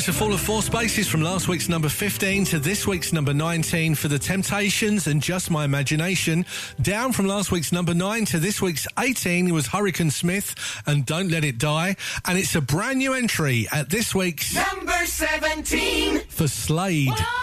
[0.04, 3.34] managed to fall of four spaces from last week's number 15 to this week's number
[3.34, 6.46] 19 for The Temptations and Just My Imagination.
[6.82, 11.30] Down from last week's number 9 to this week's 18 was Hurricane Smith and Don't
[11.30, 11.96] Let It Die.
[12.26, 17.10] And it's a brand new entry at this week's number 17 for Slade.
[17.10, 17.43] Whoa!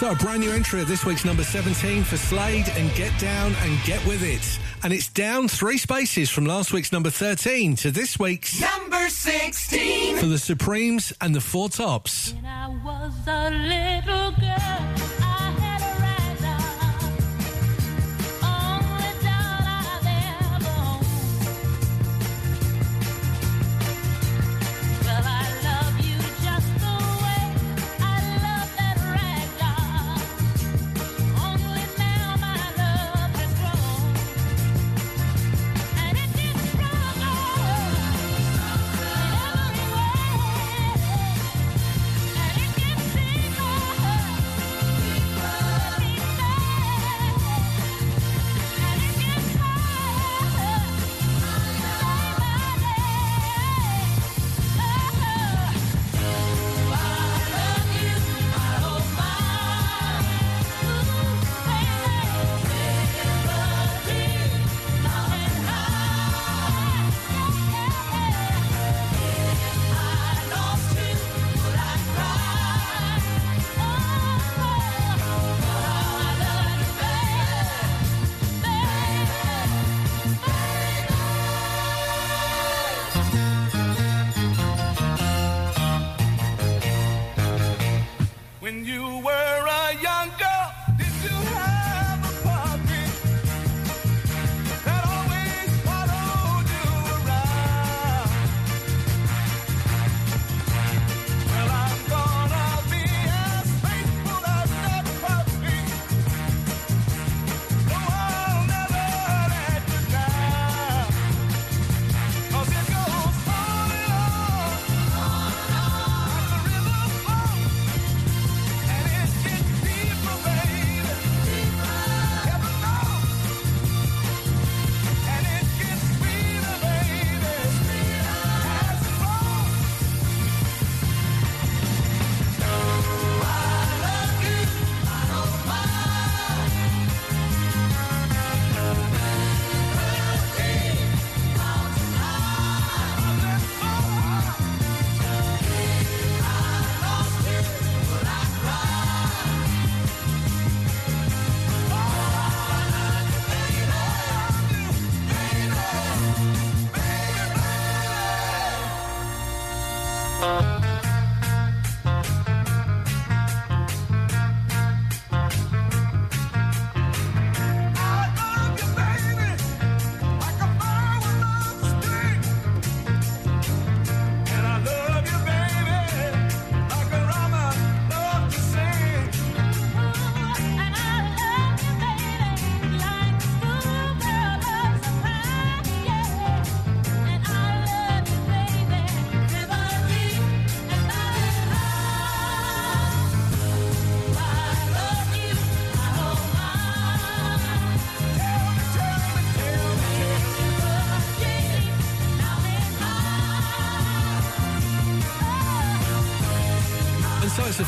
[0.00, 3.54] So, a brand new entry at this week's number 17 for Slade and Get Down
[3.60, 4.58] and Get With It.
[4.82, 10.16] And it's down three spaces from last week's number 13 to this week's number 16
[10.16, 12.32] for the Supremes and the Four Tops.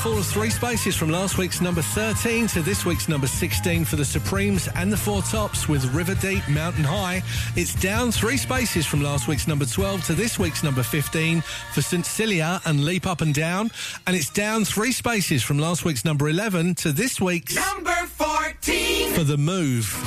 [0.03, 3.95] four of three spaces from last week's number 13 to this week's number 16 for
[3.95, 7.23] the Supremes and the Four Tops with River Deep Mountain High.
[7.55, 11.41] It's down three spaces from last week's number 12 to this week's number 15
[11.73, 12.05] for St.
[12.05, 13.71] Cecilia and Leap Up and Down.
[14.09, 19.13] And it's down three spaces from last week's number 11 to this week's number 14
[19.13, 20.02] for The Move.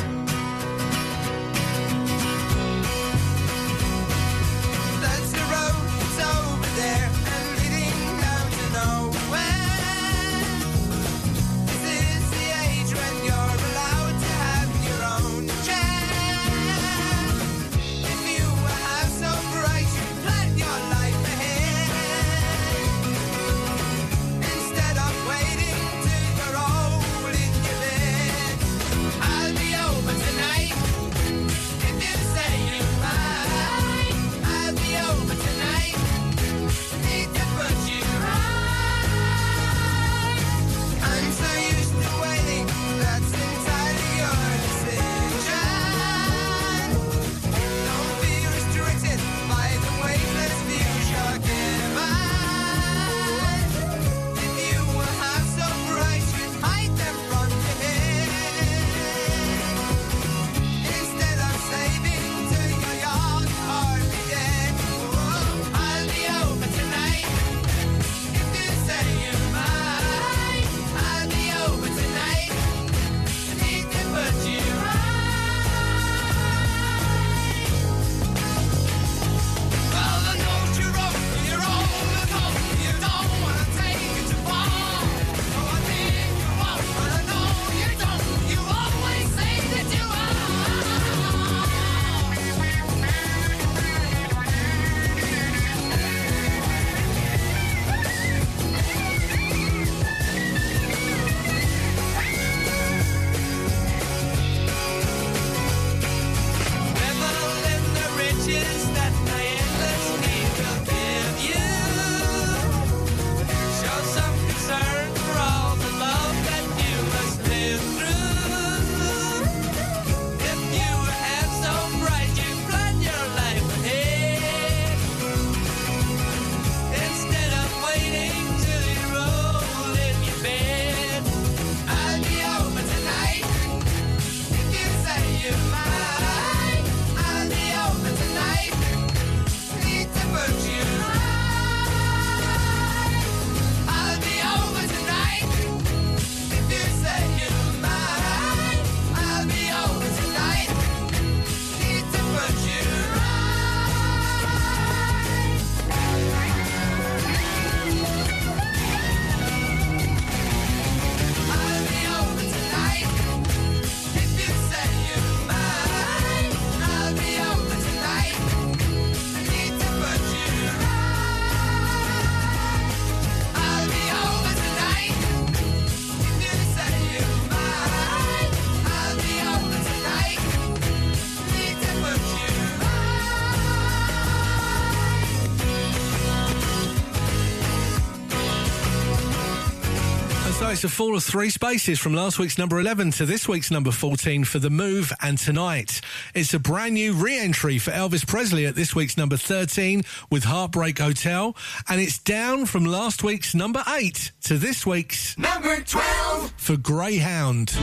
[190.85, 194.43] A fall of three spaces from last week's number 11 to this week's number 14
[194.43, 195.99] for The Move and Tonight.
[196.35, 200.43] It's a brand new re entry for Elvis Presley at this week's number 13 with
[200.43, 201.55] Heartbreak Hotel,
[201.89, 206.53] and it's down from last week's number 8 to this week's Number 12.
[206.57, 207.73] for Greyhound.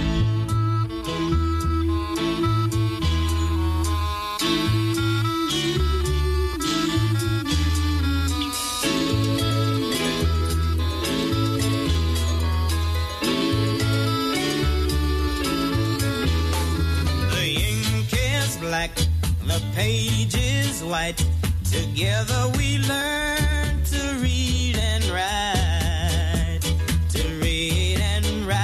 [19.52, 21.22] The page is white.
[21.70, 26.62] Together we learn to read and write.
[27.10, 28.62] To read and write.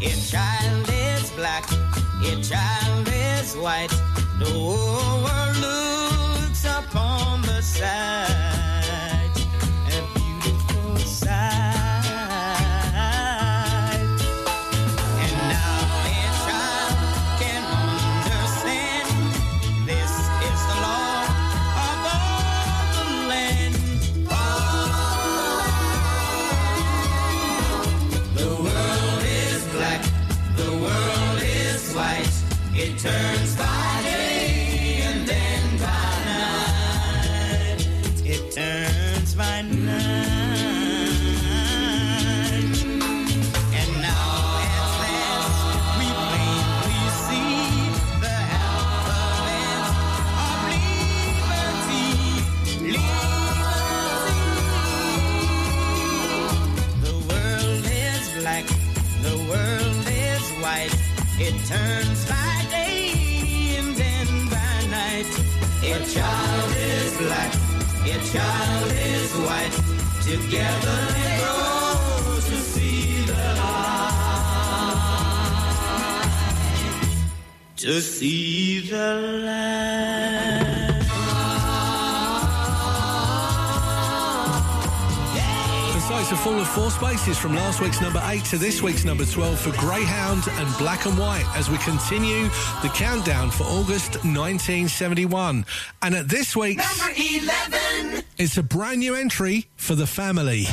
[0.00, 1.66] If child is black,
[2.22, 3.92] if child is white,
[4.38, 4.50] the
[77.84, 79.14] To see the
[79.44, 80.33] light.
[86.24, 89.26] It's a fall of four spaces from last week's number 8 to this week's number
[89.26, 92.44] 12 for Greyhound and Black and White as we continue
[92.80, 95.66] the countdown for August 1971.
[96.00, 98.24] And at this week's, Number 11.
[98.38, 100.64] it's a brand new entry for the family.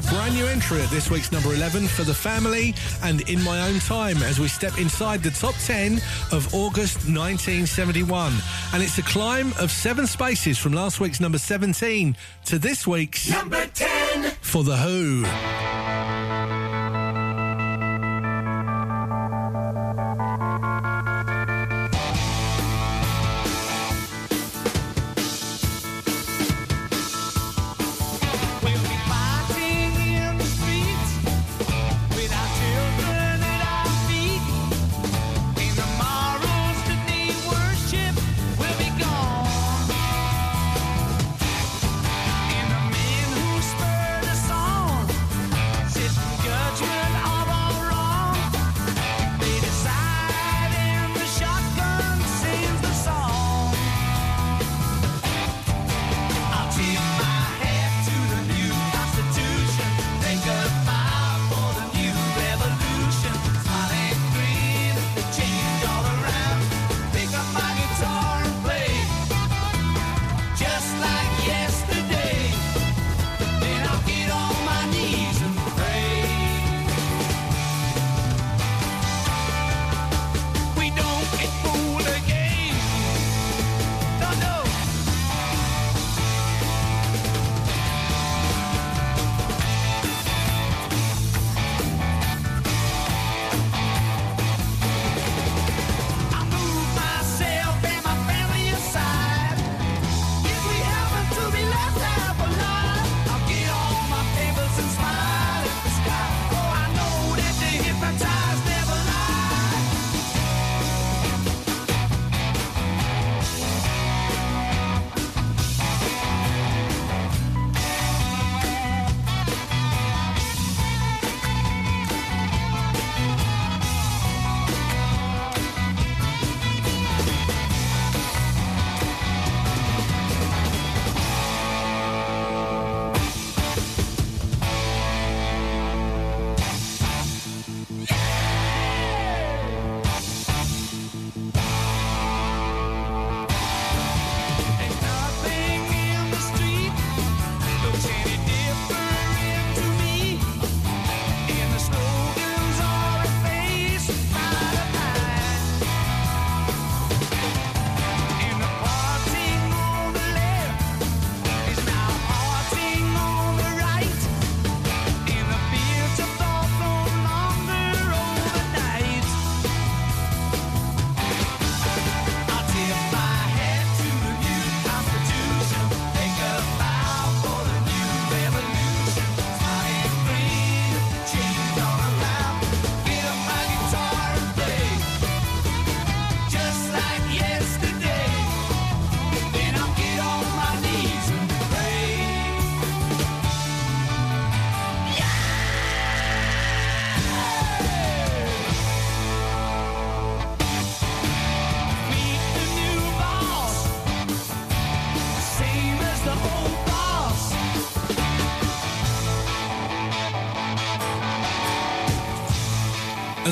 [0.00, 3.68] a brand new entry at this week's number 11 for the family and in my
[3.68, 6.00] own time as we step inside the top 10
[6.32, 8.32] of August 1971.
[8.72, 12.16] And it's a climb of seven spaces from last week's number 17
[12.46, 15.69] to this week's number 10 for The Who.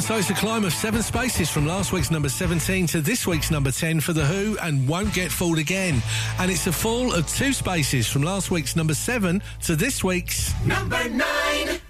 [0.09, 3.51] So it's a climb of seven spaces from last week's number 17 to this week's
[3.51, 6.03] number 10 for The Who and won't get fooled again.
[6.39, 10.55] And it's a fall of two spaces from last week's number 7 to this week's
[10.65, 11.27] number 9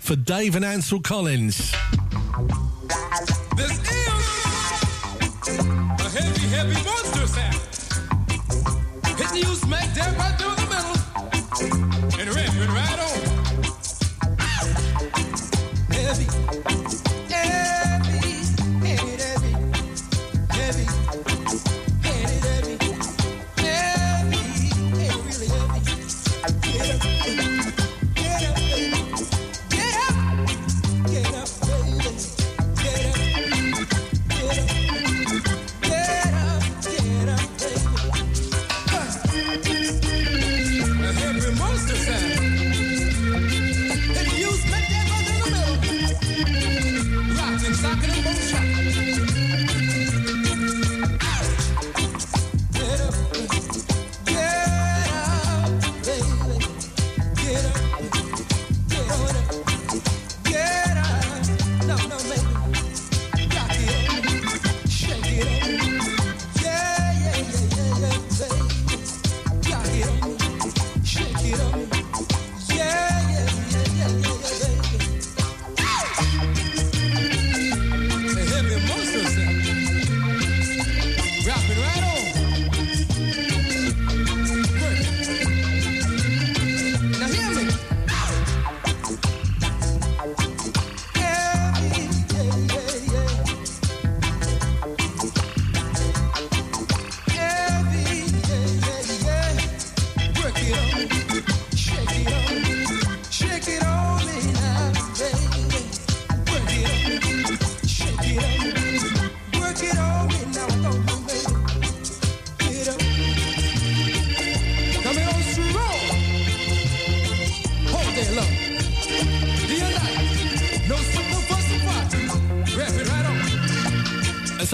[0.01, 1.73] for Dave and Ansel Collins.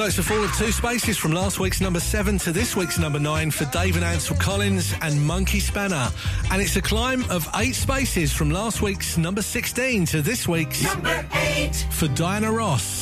[0.04, 2.98] So it's a fall of two spaces from last week's number seven to this week's
[2.98, 6.10] number nine for David Ansel Collins and Monkey Spanner.
[6.50, 10.82] And it's a climb of eight spaces from last week's number 16 to this week's
[10.82, 11.86] Number eight.
[11.90, 12.93] for Diana Ross.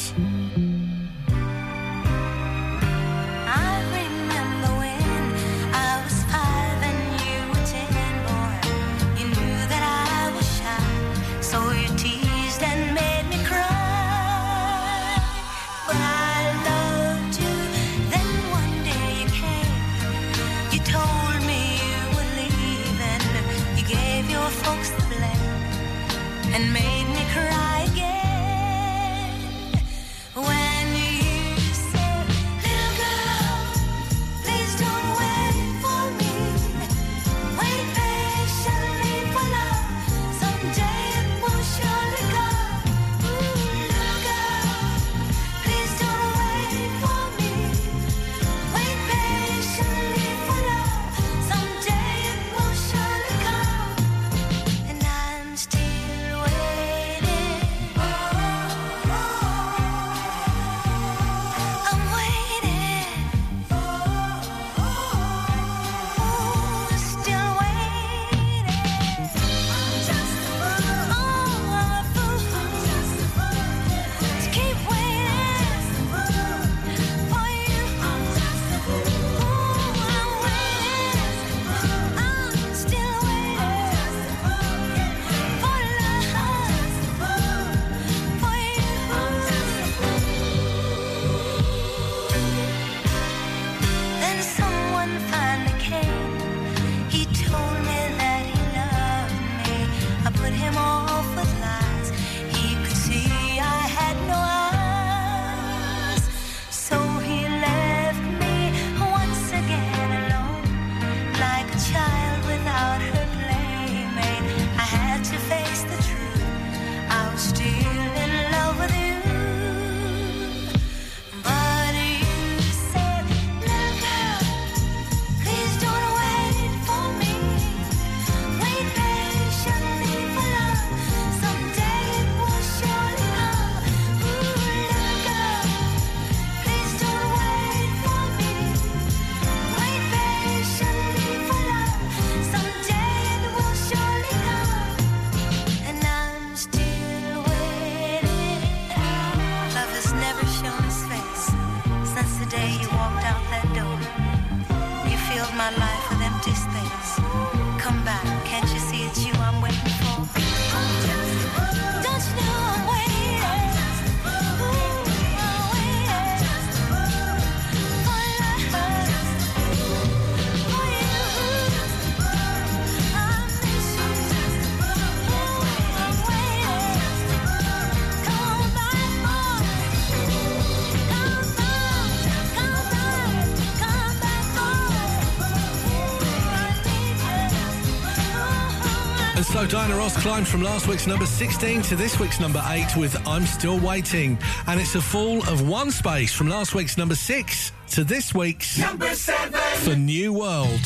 [190.22, 193.44] Diana Ross climbs from last week's number 16 to this week's number 8 with I'm
[193.44, 194.38] Still Waiting.
[194.66, 198.78] And it's a fall of one space from last week's number 6 to this week's
[198.78, 199.60] Number seven.
[199.78, 200.80] for New World.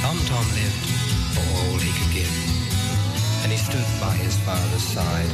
[0.00, 0.86] Tom Tom lived
[1.34, 5.30] for all he could give, and he stood by his father's side.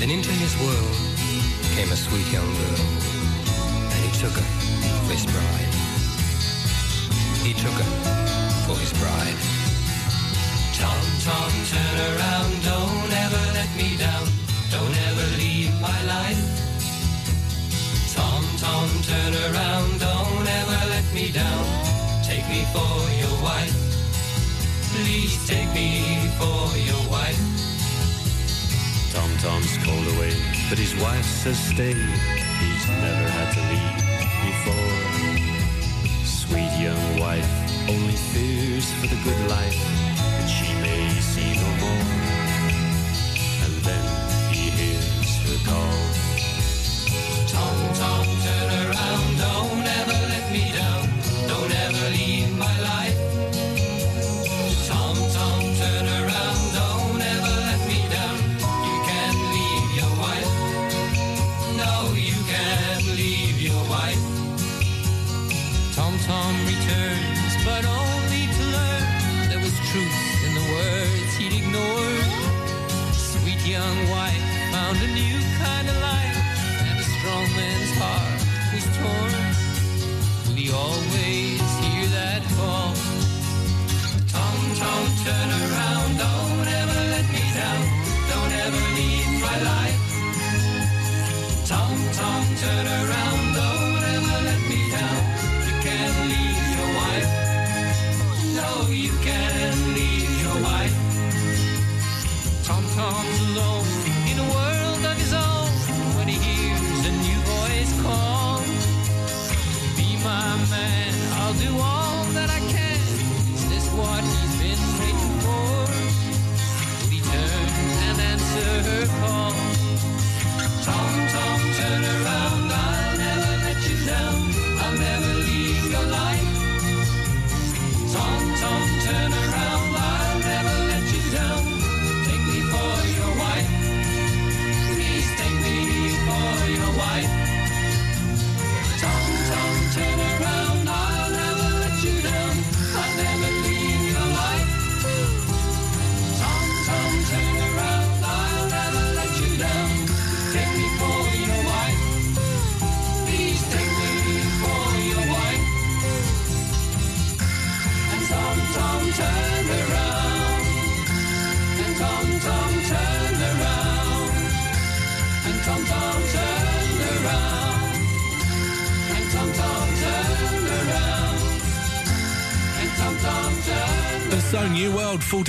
[0.00, 0.96] Then into his world
[1.76, 2.86] came a sweet young girl,
[3.92, 4.48] and he took her
[5.06, 5.77] for his bride.
[7.58, 7.90] Took her
[8.66, 9.38] for his bride.
[10.78, 14.26] Tom, Tom, turn around, don't ever let me down,
[14.70, 16.38] don't ever leave my life.
[18.14, 21.66] Tom, Tom, turn around, don't ever let me down,
[22.22, 23.74] take me for your wife.
[24.94, 27.42] Please take me for your wife.
[29.12, 30.32] Tom Tom's called away,
[30.70, 31.98] but his wife says stay.
[32.60, 34.07] He's never had to leave
[36.88, 37.50] young wife
[37.90, 39.78] only fears for the good life
[40.14, 42.17] that she may see no more.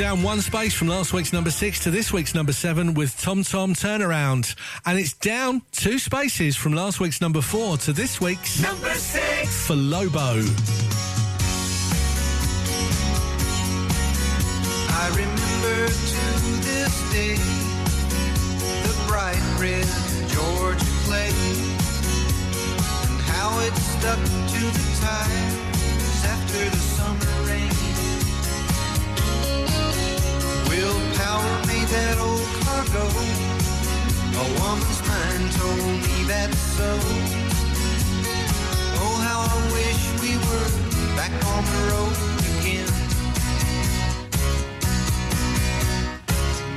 [0.10, 3.44] Down one space from last week's number six to this week's number seven with Tom
[3.44, 4.56] Tom Turnaround.
[4.88, 9.68] And it's down two spaces from last week's number four to this week's Number six.
[9.68, 10.41] for Lobo.
[14.90, 16.26] I remember to
[16.65, 17.36] this day
[18.81, 19.86] the bright red
[20.27, 20.86] Georgia
[23.06, 27.78] and how it stuck to the tires after the summer rain.
[31.30, 33.06] Willpower made that old car go.
[34.34, 36.18] A woman's mind told me
[36.57, 36.89] so.
[38.97, 40.69] Oh, how I wish we were
[41.15, 42.15] back on the road
[42.49, 42.89] again.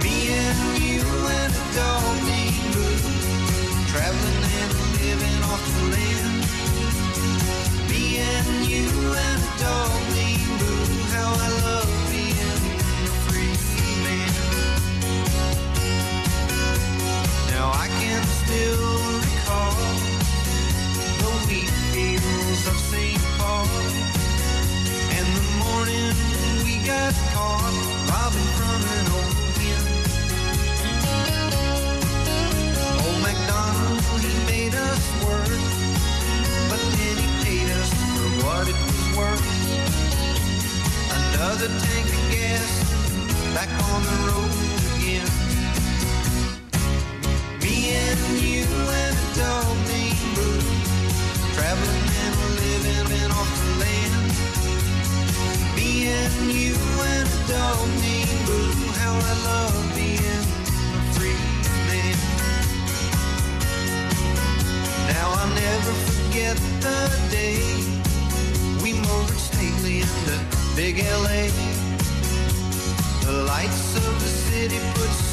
[0.05, 1.01] Me and you
[1.41, 2.97] and a dog named Boo,
[3.89, 6.45] traveling and living off the land.
[7.89, 8.85] Me and you
[9.17, 10.85] and a dog named Boo,
[11.15, 11.82] how I love
[17.75, 19.73] I can still recall
[21.23, 23.19] the wheat fields of St.
[23.39, 23.67] Paul
[25.17, 26.13] and the morning
[26.65, 27.75] we got caught
[28.13, 29.37] robbing from an old
[29.71, 29.85] inn.
[33.05, 35.61] Old MacDonald, he made us work,
[36.69, 39.49] but then he paid us for what it was worth.
[41.19, 42.71] Another tank of gas,
[43.55, 44.72] back on the road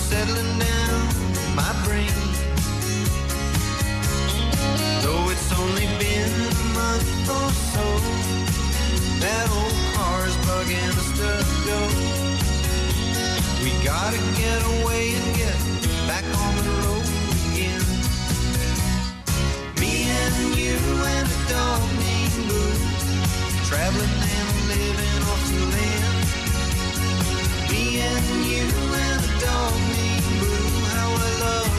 [0.09, 1.55] settling down.
[1.55, 2.28] My brain.
[5.61, 7.85] Only been a month or so,
[9.23, 11.31] that old car's bugging us to
[11.67, 11.79] go.
[13.63, 15.57] We gotta get away and get
[16.07, 17.07] back on the road
[17.47, 17.83] again.
[19.81, 19.91] Me
[20.21, 20.75] and you
[21.15, 22.73] and a dog named Boo,
[23.69, 26.15] traveling and living off the land.
[27.71, 28.65] Me and you
[29.07, 30.57] and a dog named Boo,
[30.95, 31.78] how I love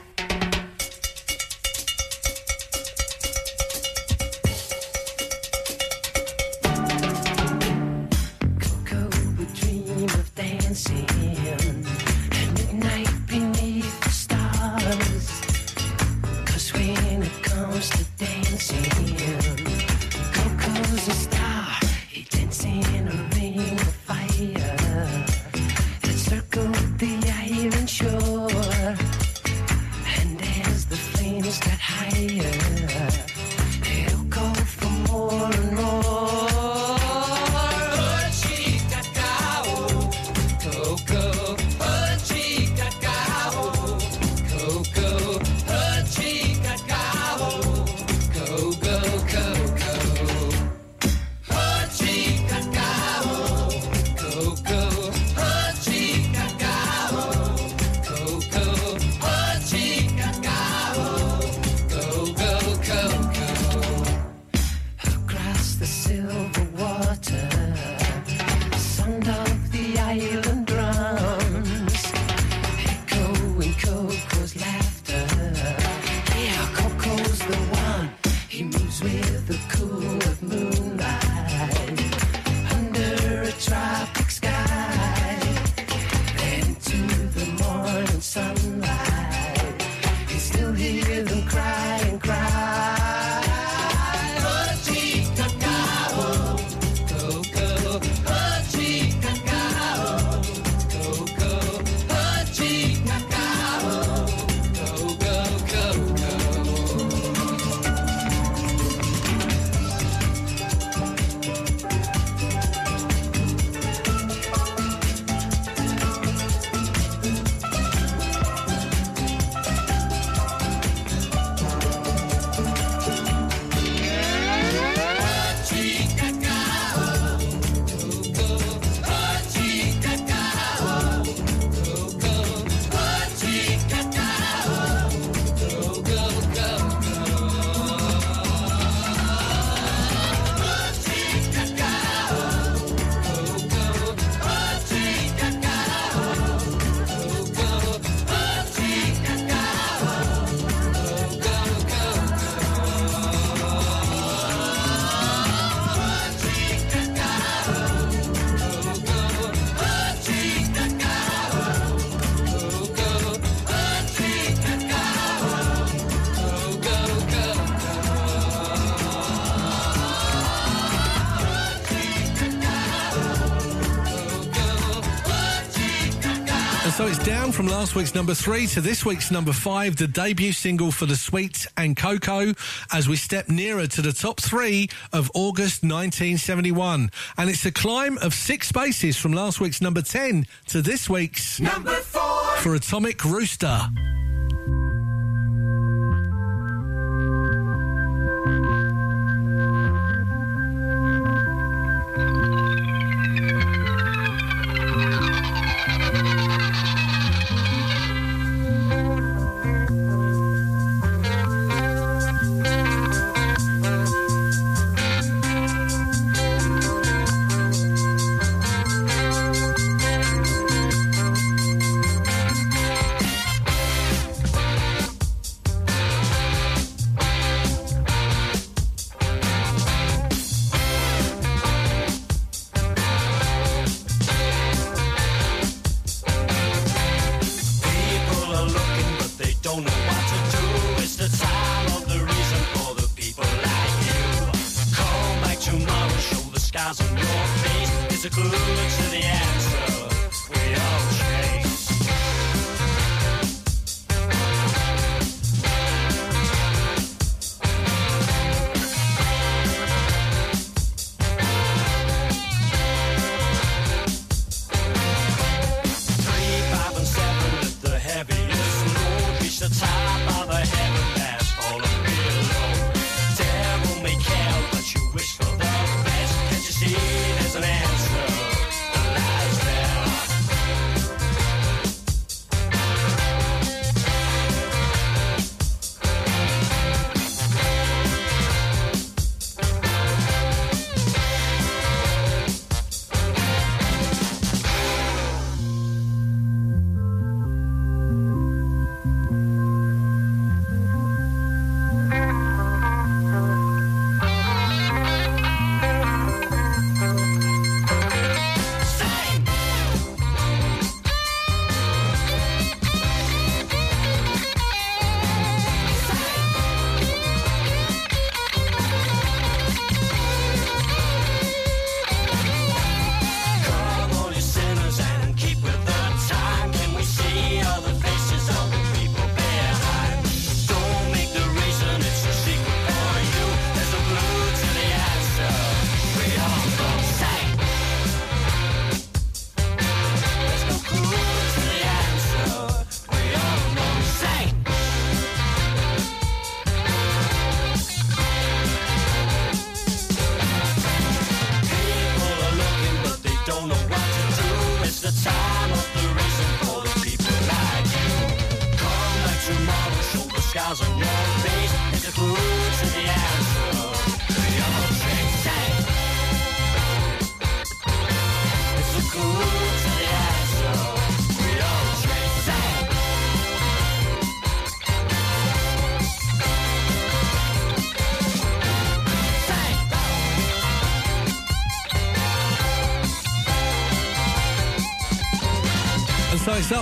[177.61, 181.15] from last week's number three to this week's number five, the debut single for The
[181.15, 182.55] Sweet and Coco,
[182.91, 187.11] as we step nearer to the top three of August 1971.
[187.37, 191.59] And it's a climb of six spaces from last week's number 10 to this week's
[191.59, 193.91] number four for Atomic Rooster.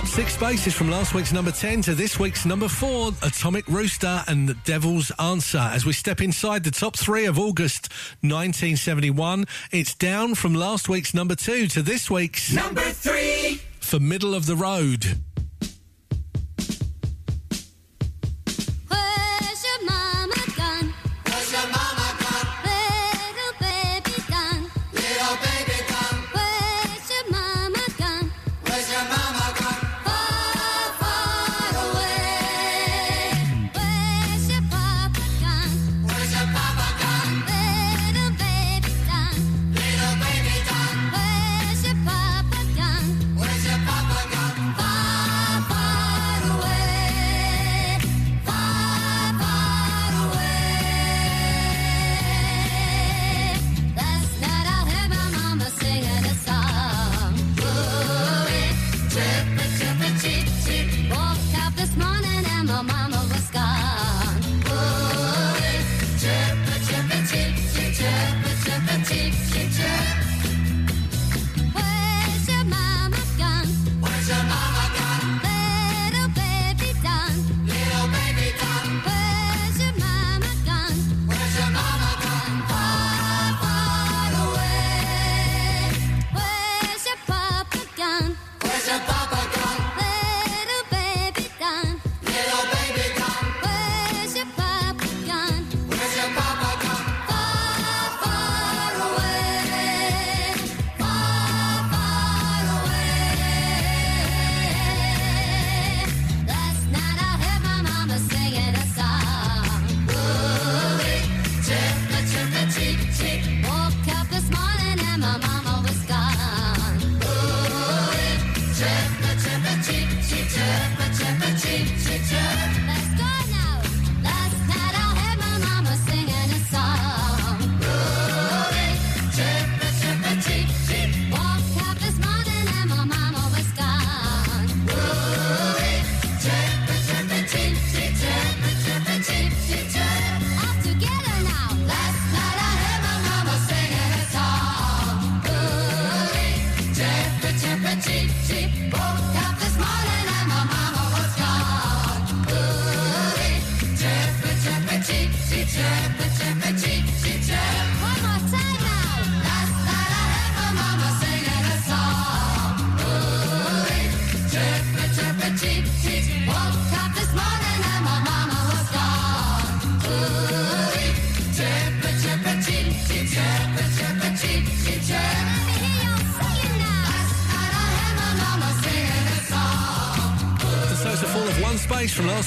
[0.00, 4.22] up six spaces from last week's number 10 to this week's number 4, Atomic Rooster
[4.28, 5.58] and The Devil's Answer.
[5.58, 11.12] As we step inside the top three of August 1971, it's down from last week's
[11.12, 15.18] number 2 to this week's number 3 for Middle of the Road.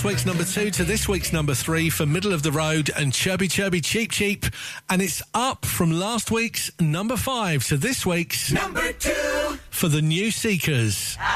[0.04, 3.48] week's number two to this week's number three for Middle of the Road and Chirpy
[3.48, 4.46] Chirpy Cheep Cheep.
[4.90, 10.02] And it's up from last week's number five to this week's number two for the
[10.02, 11.18] New Seekers.
[11.20, 11.33] Ah!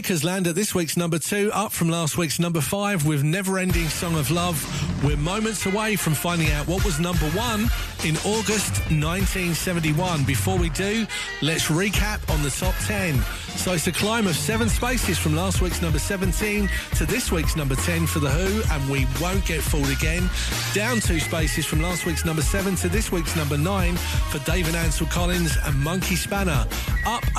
[0.00, 3.58] Nick has landed this week's number two, up from last week's number five with Never
[3.58, 4.56] Ending Song of Love.
[5.04, 7.68] We're moments away from finding out what was number one
[8.02, 10.24] in August 1971.
[10.24, 11.06] Before we do,
[11.42, 13.20] let's recap on the top 10.
[13.56, 17.54] So it's a climb of seven spaces from last week's number 17 to this week's
[17.54, 20.30] number 10 for The Who, and we won't get fooled again.
[20.72, 23.96] Down two spaces from last week's number seven to this week's number nine
[24.30, 26.66] for Dave and Ansel Collins and Monkey Spanner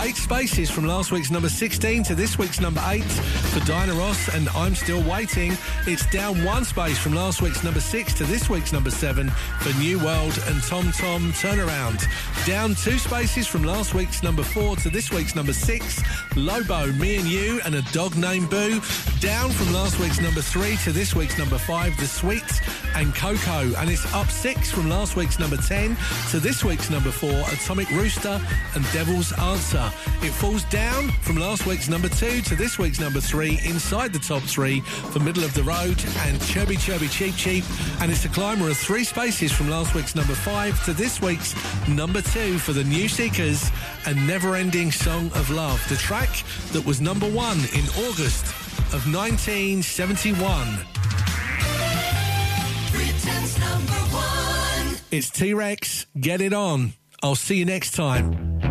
[0.01, 4.33] eight spaces from last week's number 16 to this week's number 8 for Diana Ross
[4.33, 5.53] and I'm Still Waiting.
[5.85, 9.77] It's down one space from last week's number 6 to this week's number 7 for
[9.79, 12.03] New World and Tom Tom Turnaround.
[12.45, 16.01] Down two spaces from last week's number 4 to this week's number 6,
[16.35, 18.81] Lobo, Me and You and A Dog Named Boo.
[19.19, 22.61] Down from last week's number 3 to this week's number 5, The Sweets
[22.95, 23.73] and Coco.
[23.77, 25.95] And it's up six from last week's number 10
[26.31, 28.41] to this week's number four, Atomic Rooster
[28.75, 29.91] and Devil's Answer.
[30.21, 34.19] It falls down from last week's number two to this week's number three, inside the
[34.19, 37.63] top three for Middle of the Road and Chirpy Chirpy Cheep Cheep.
[38.01, 41.55] And it's a climber of three spaces from last week's number five to this week's
[41.87, 43.71] number two for the New Seekers
[44.05, 46.29] and Never Ending Song of Love, the track
[46.71, 48.45] that was number one in August
[48.93, 50.90] of 1971.
[53.21, 54.97] Britain's number one.
[55.11, 56.07] It's T Rex.
[56.19, 56.93] Get it on.
[57.21, 58.70] I'll see you next time.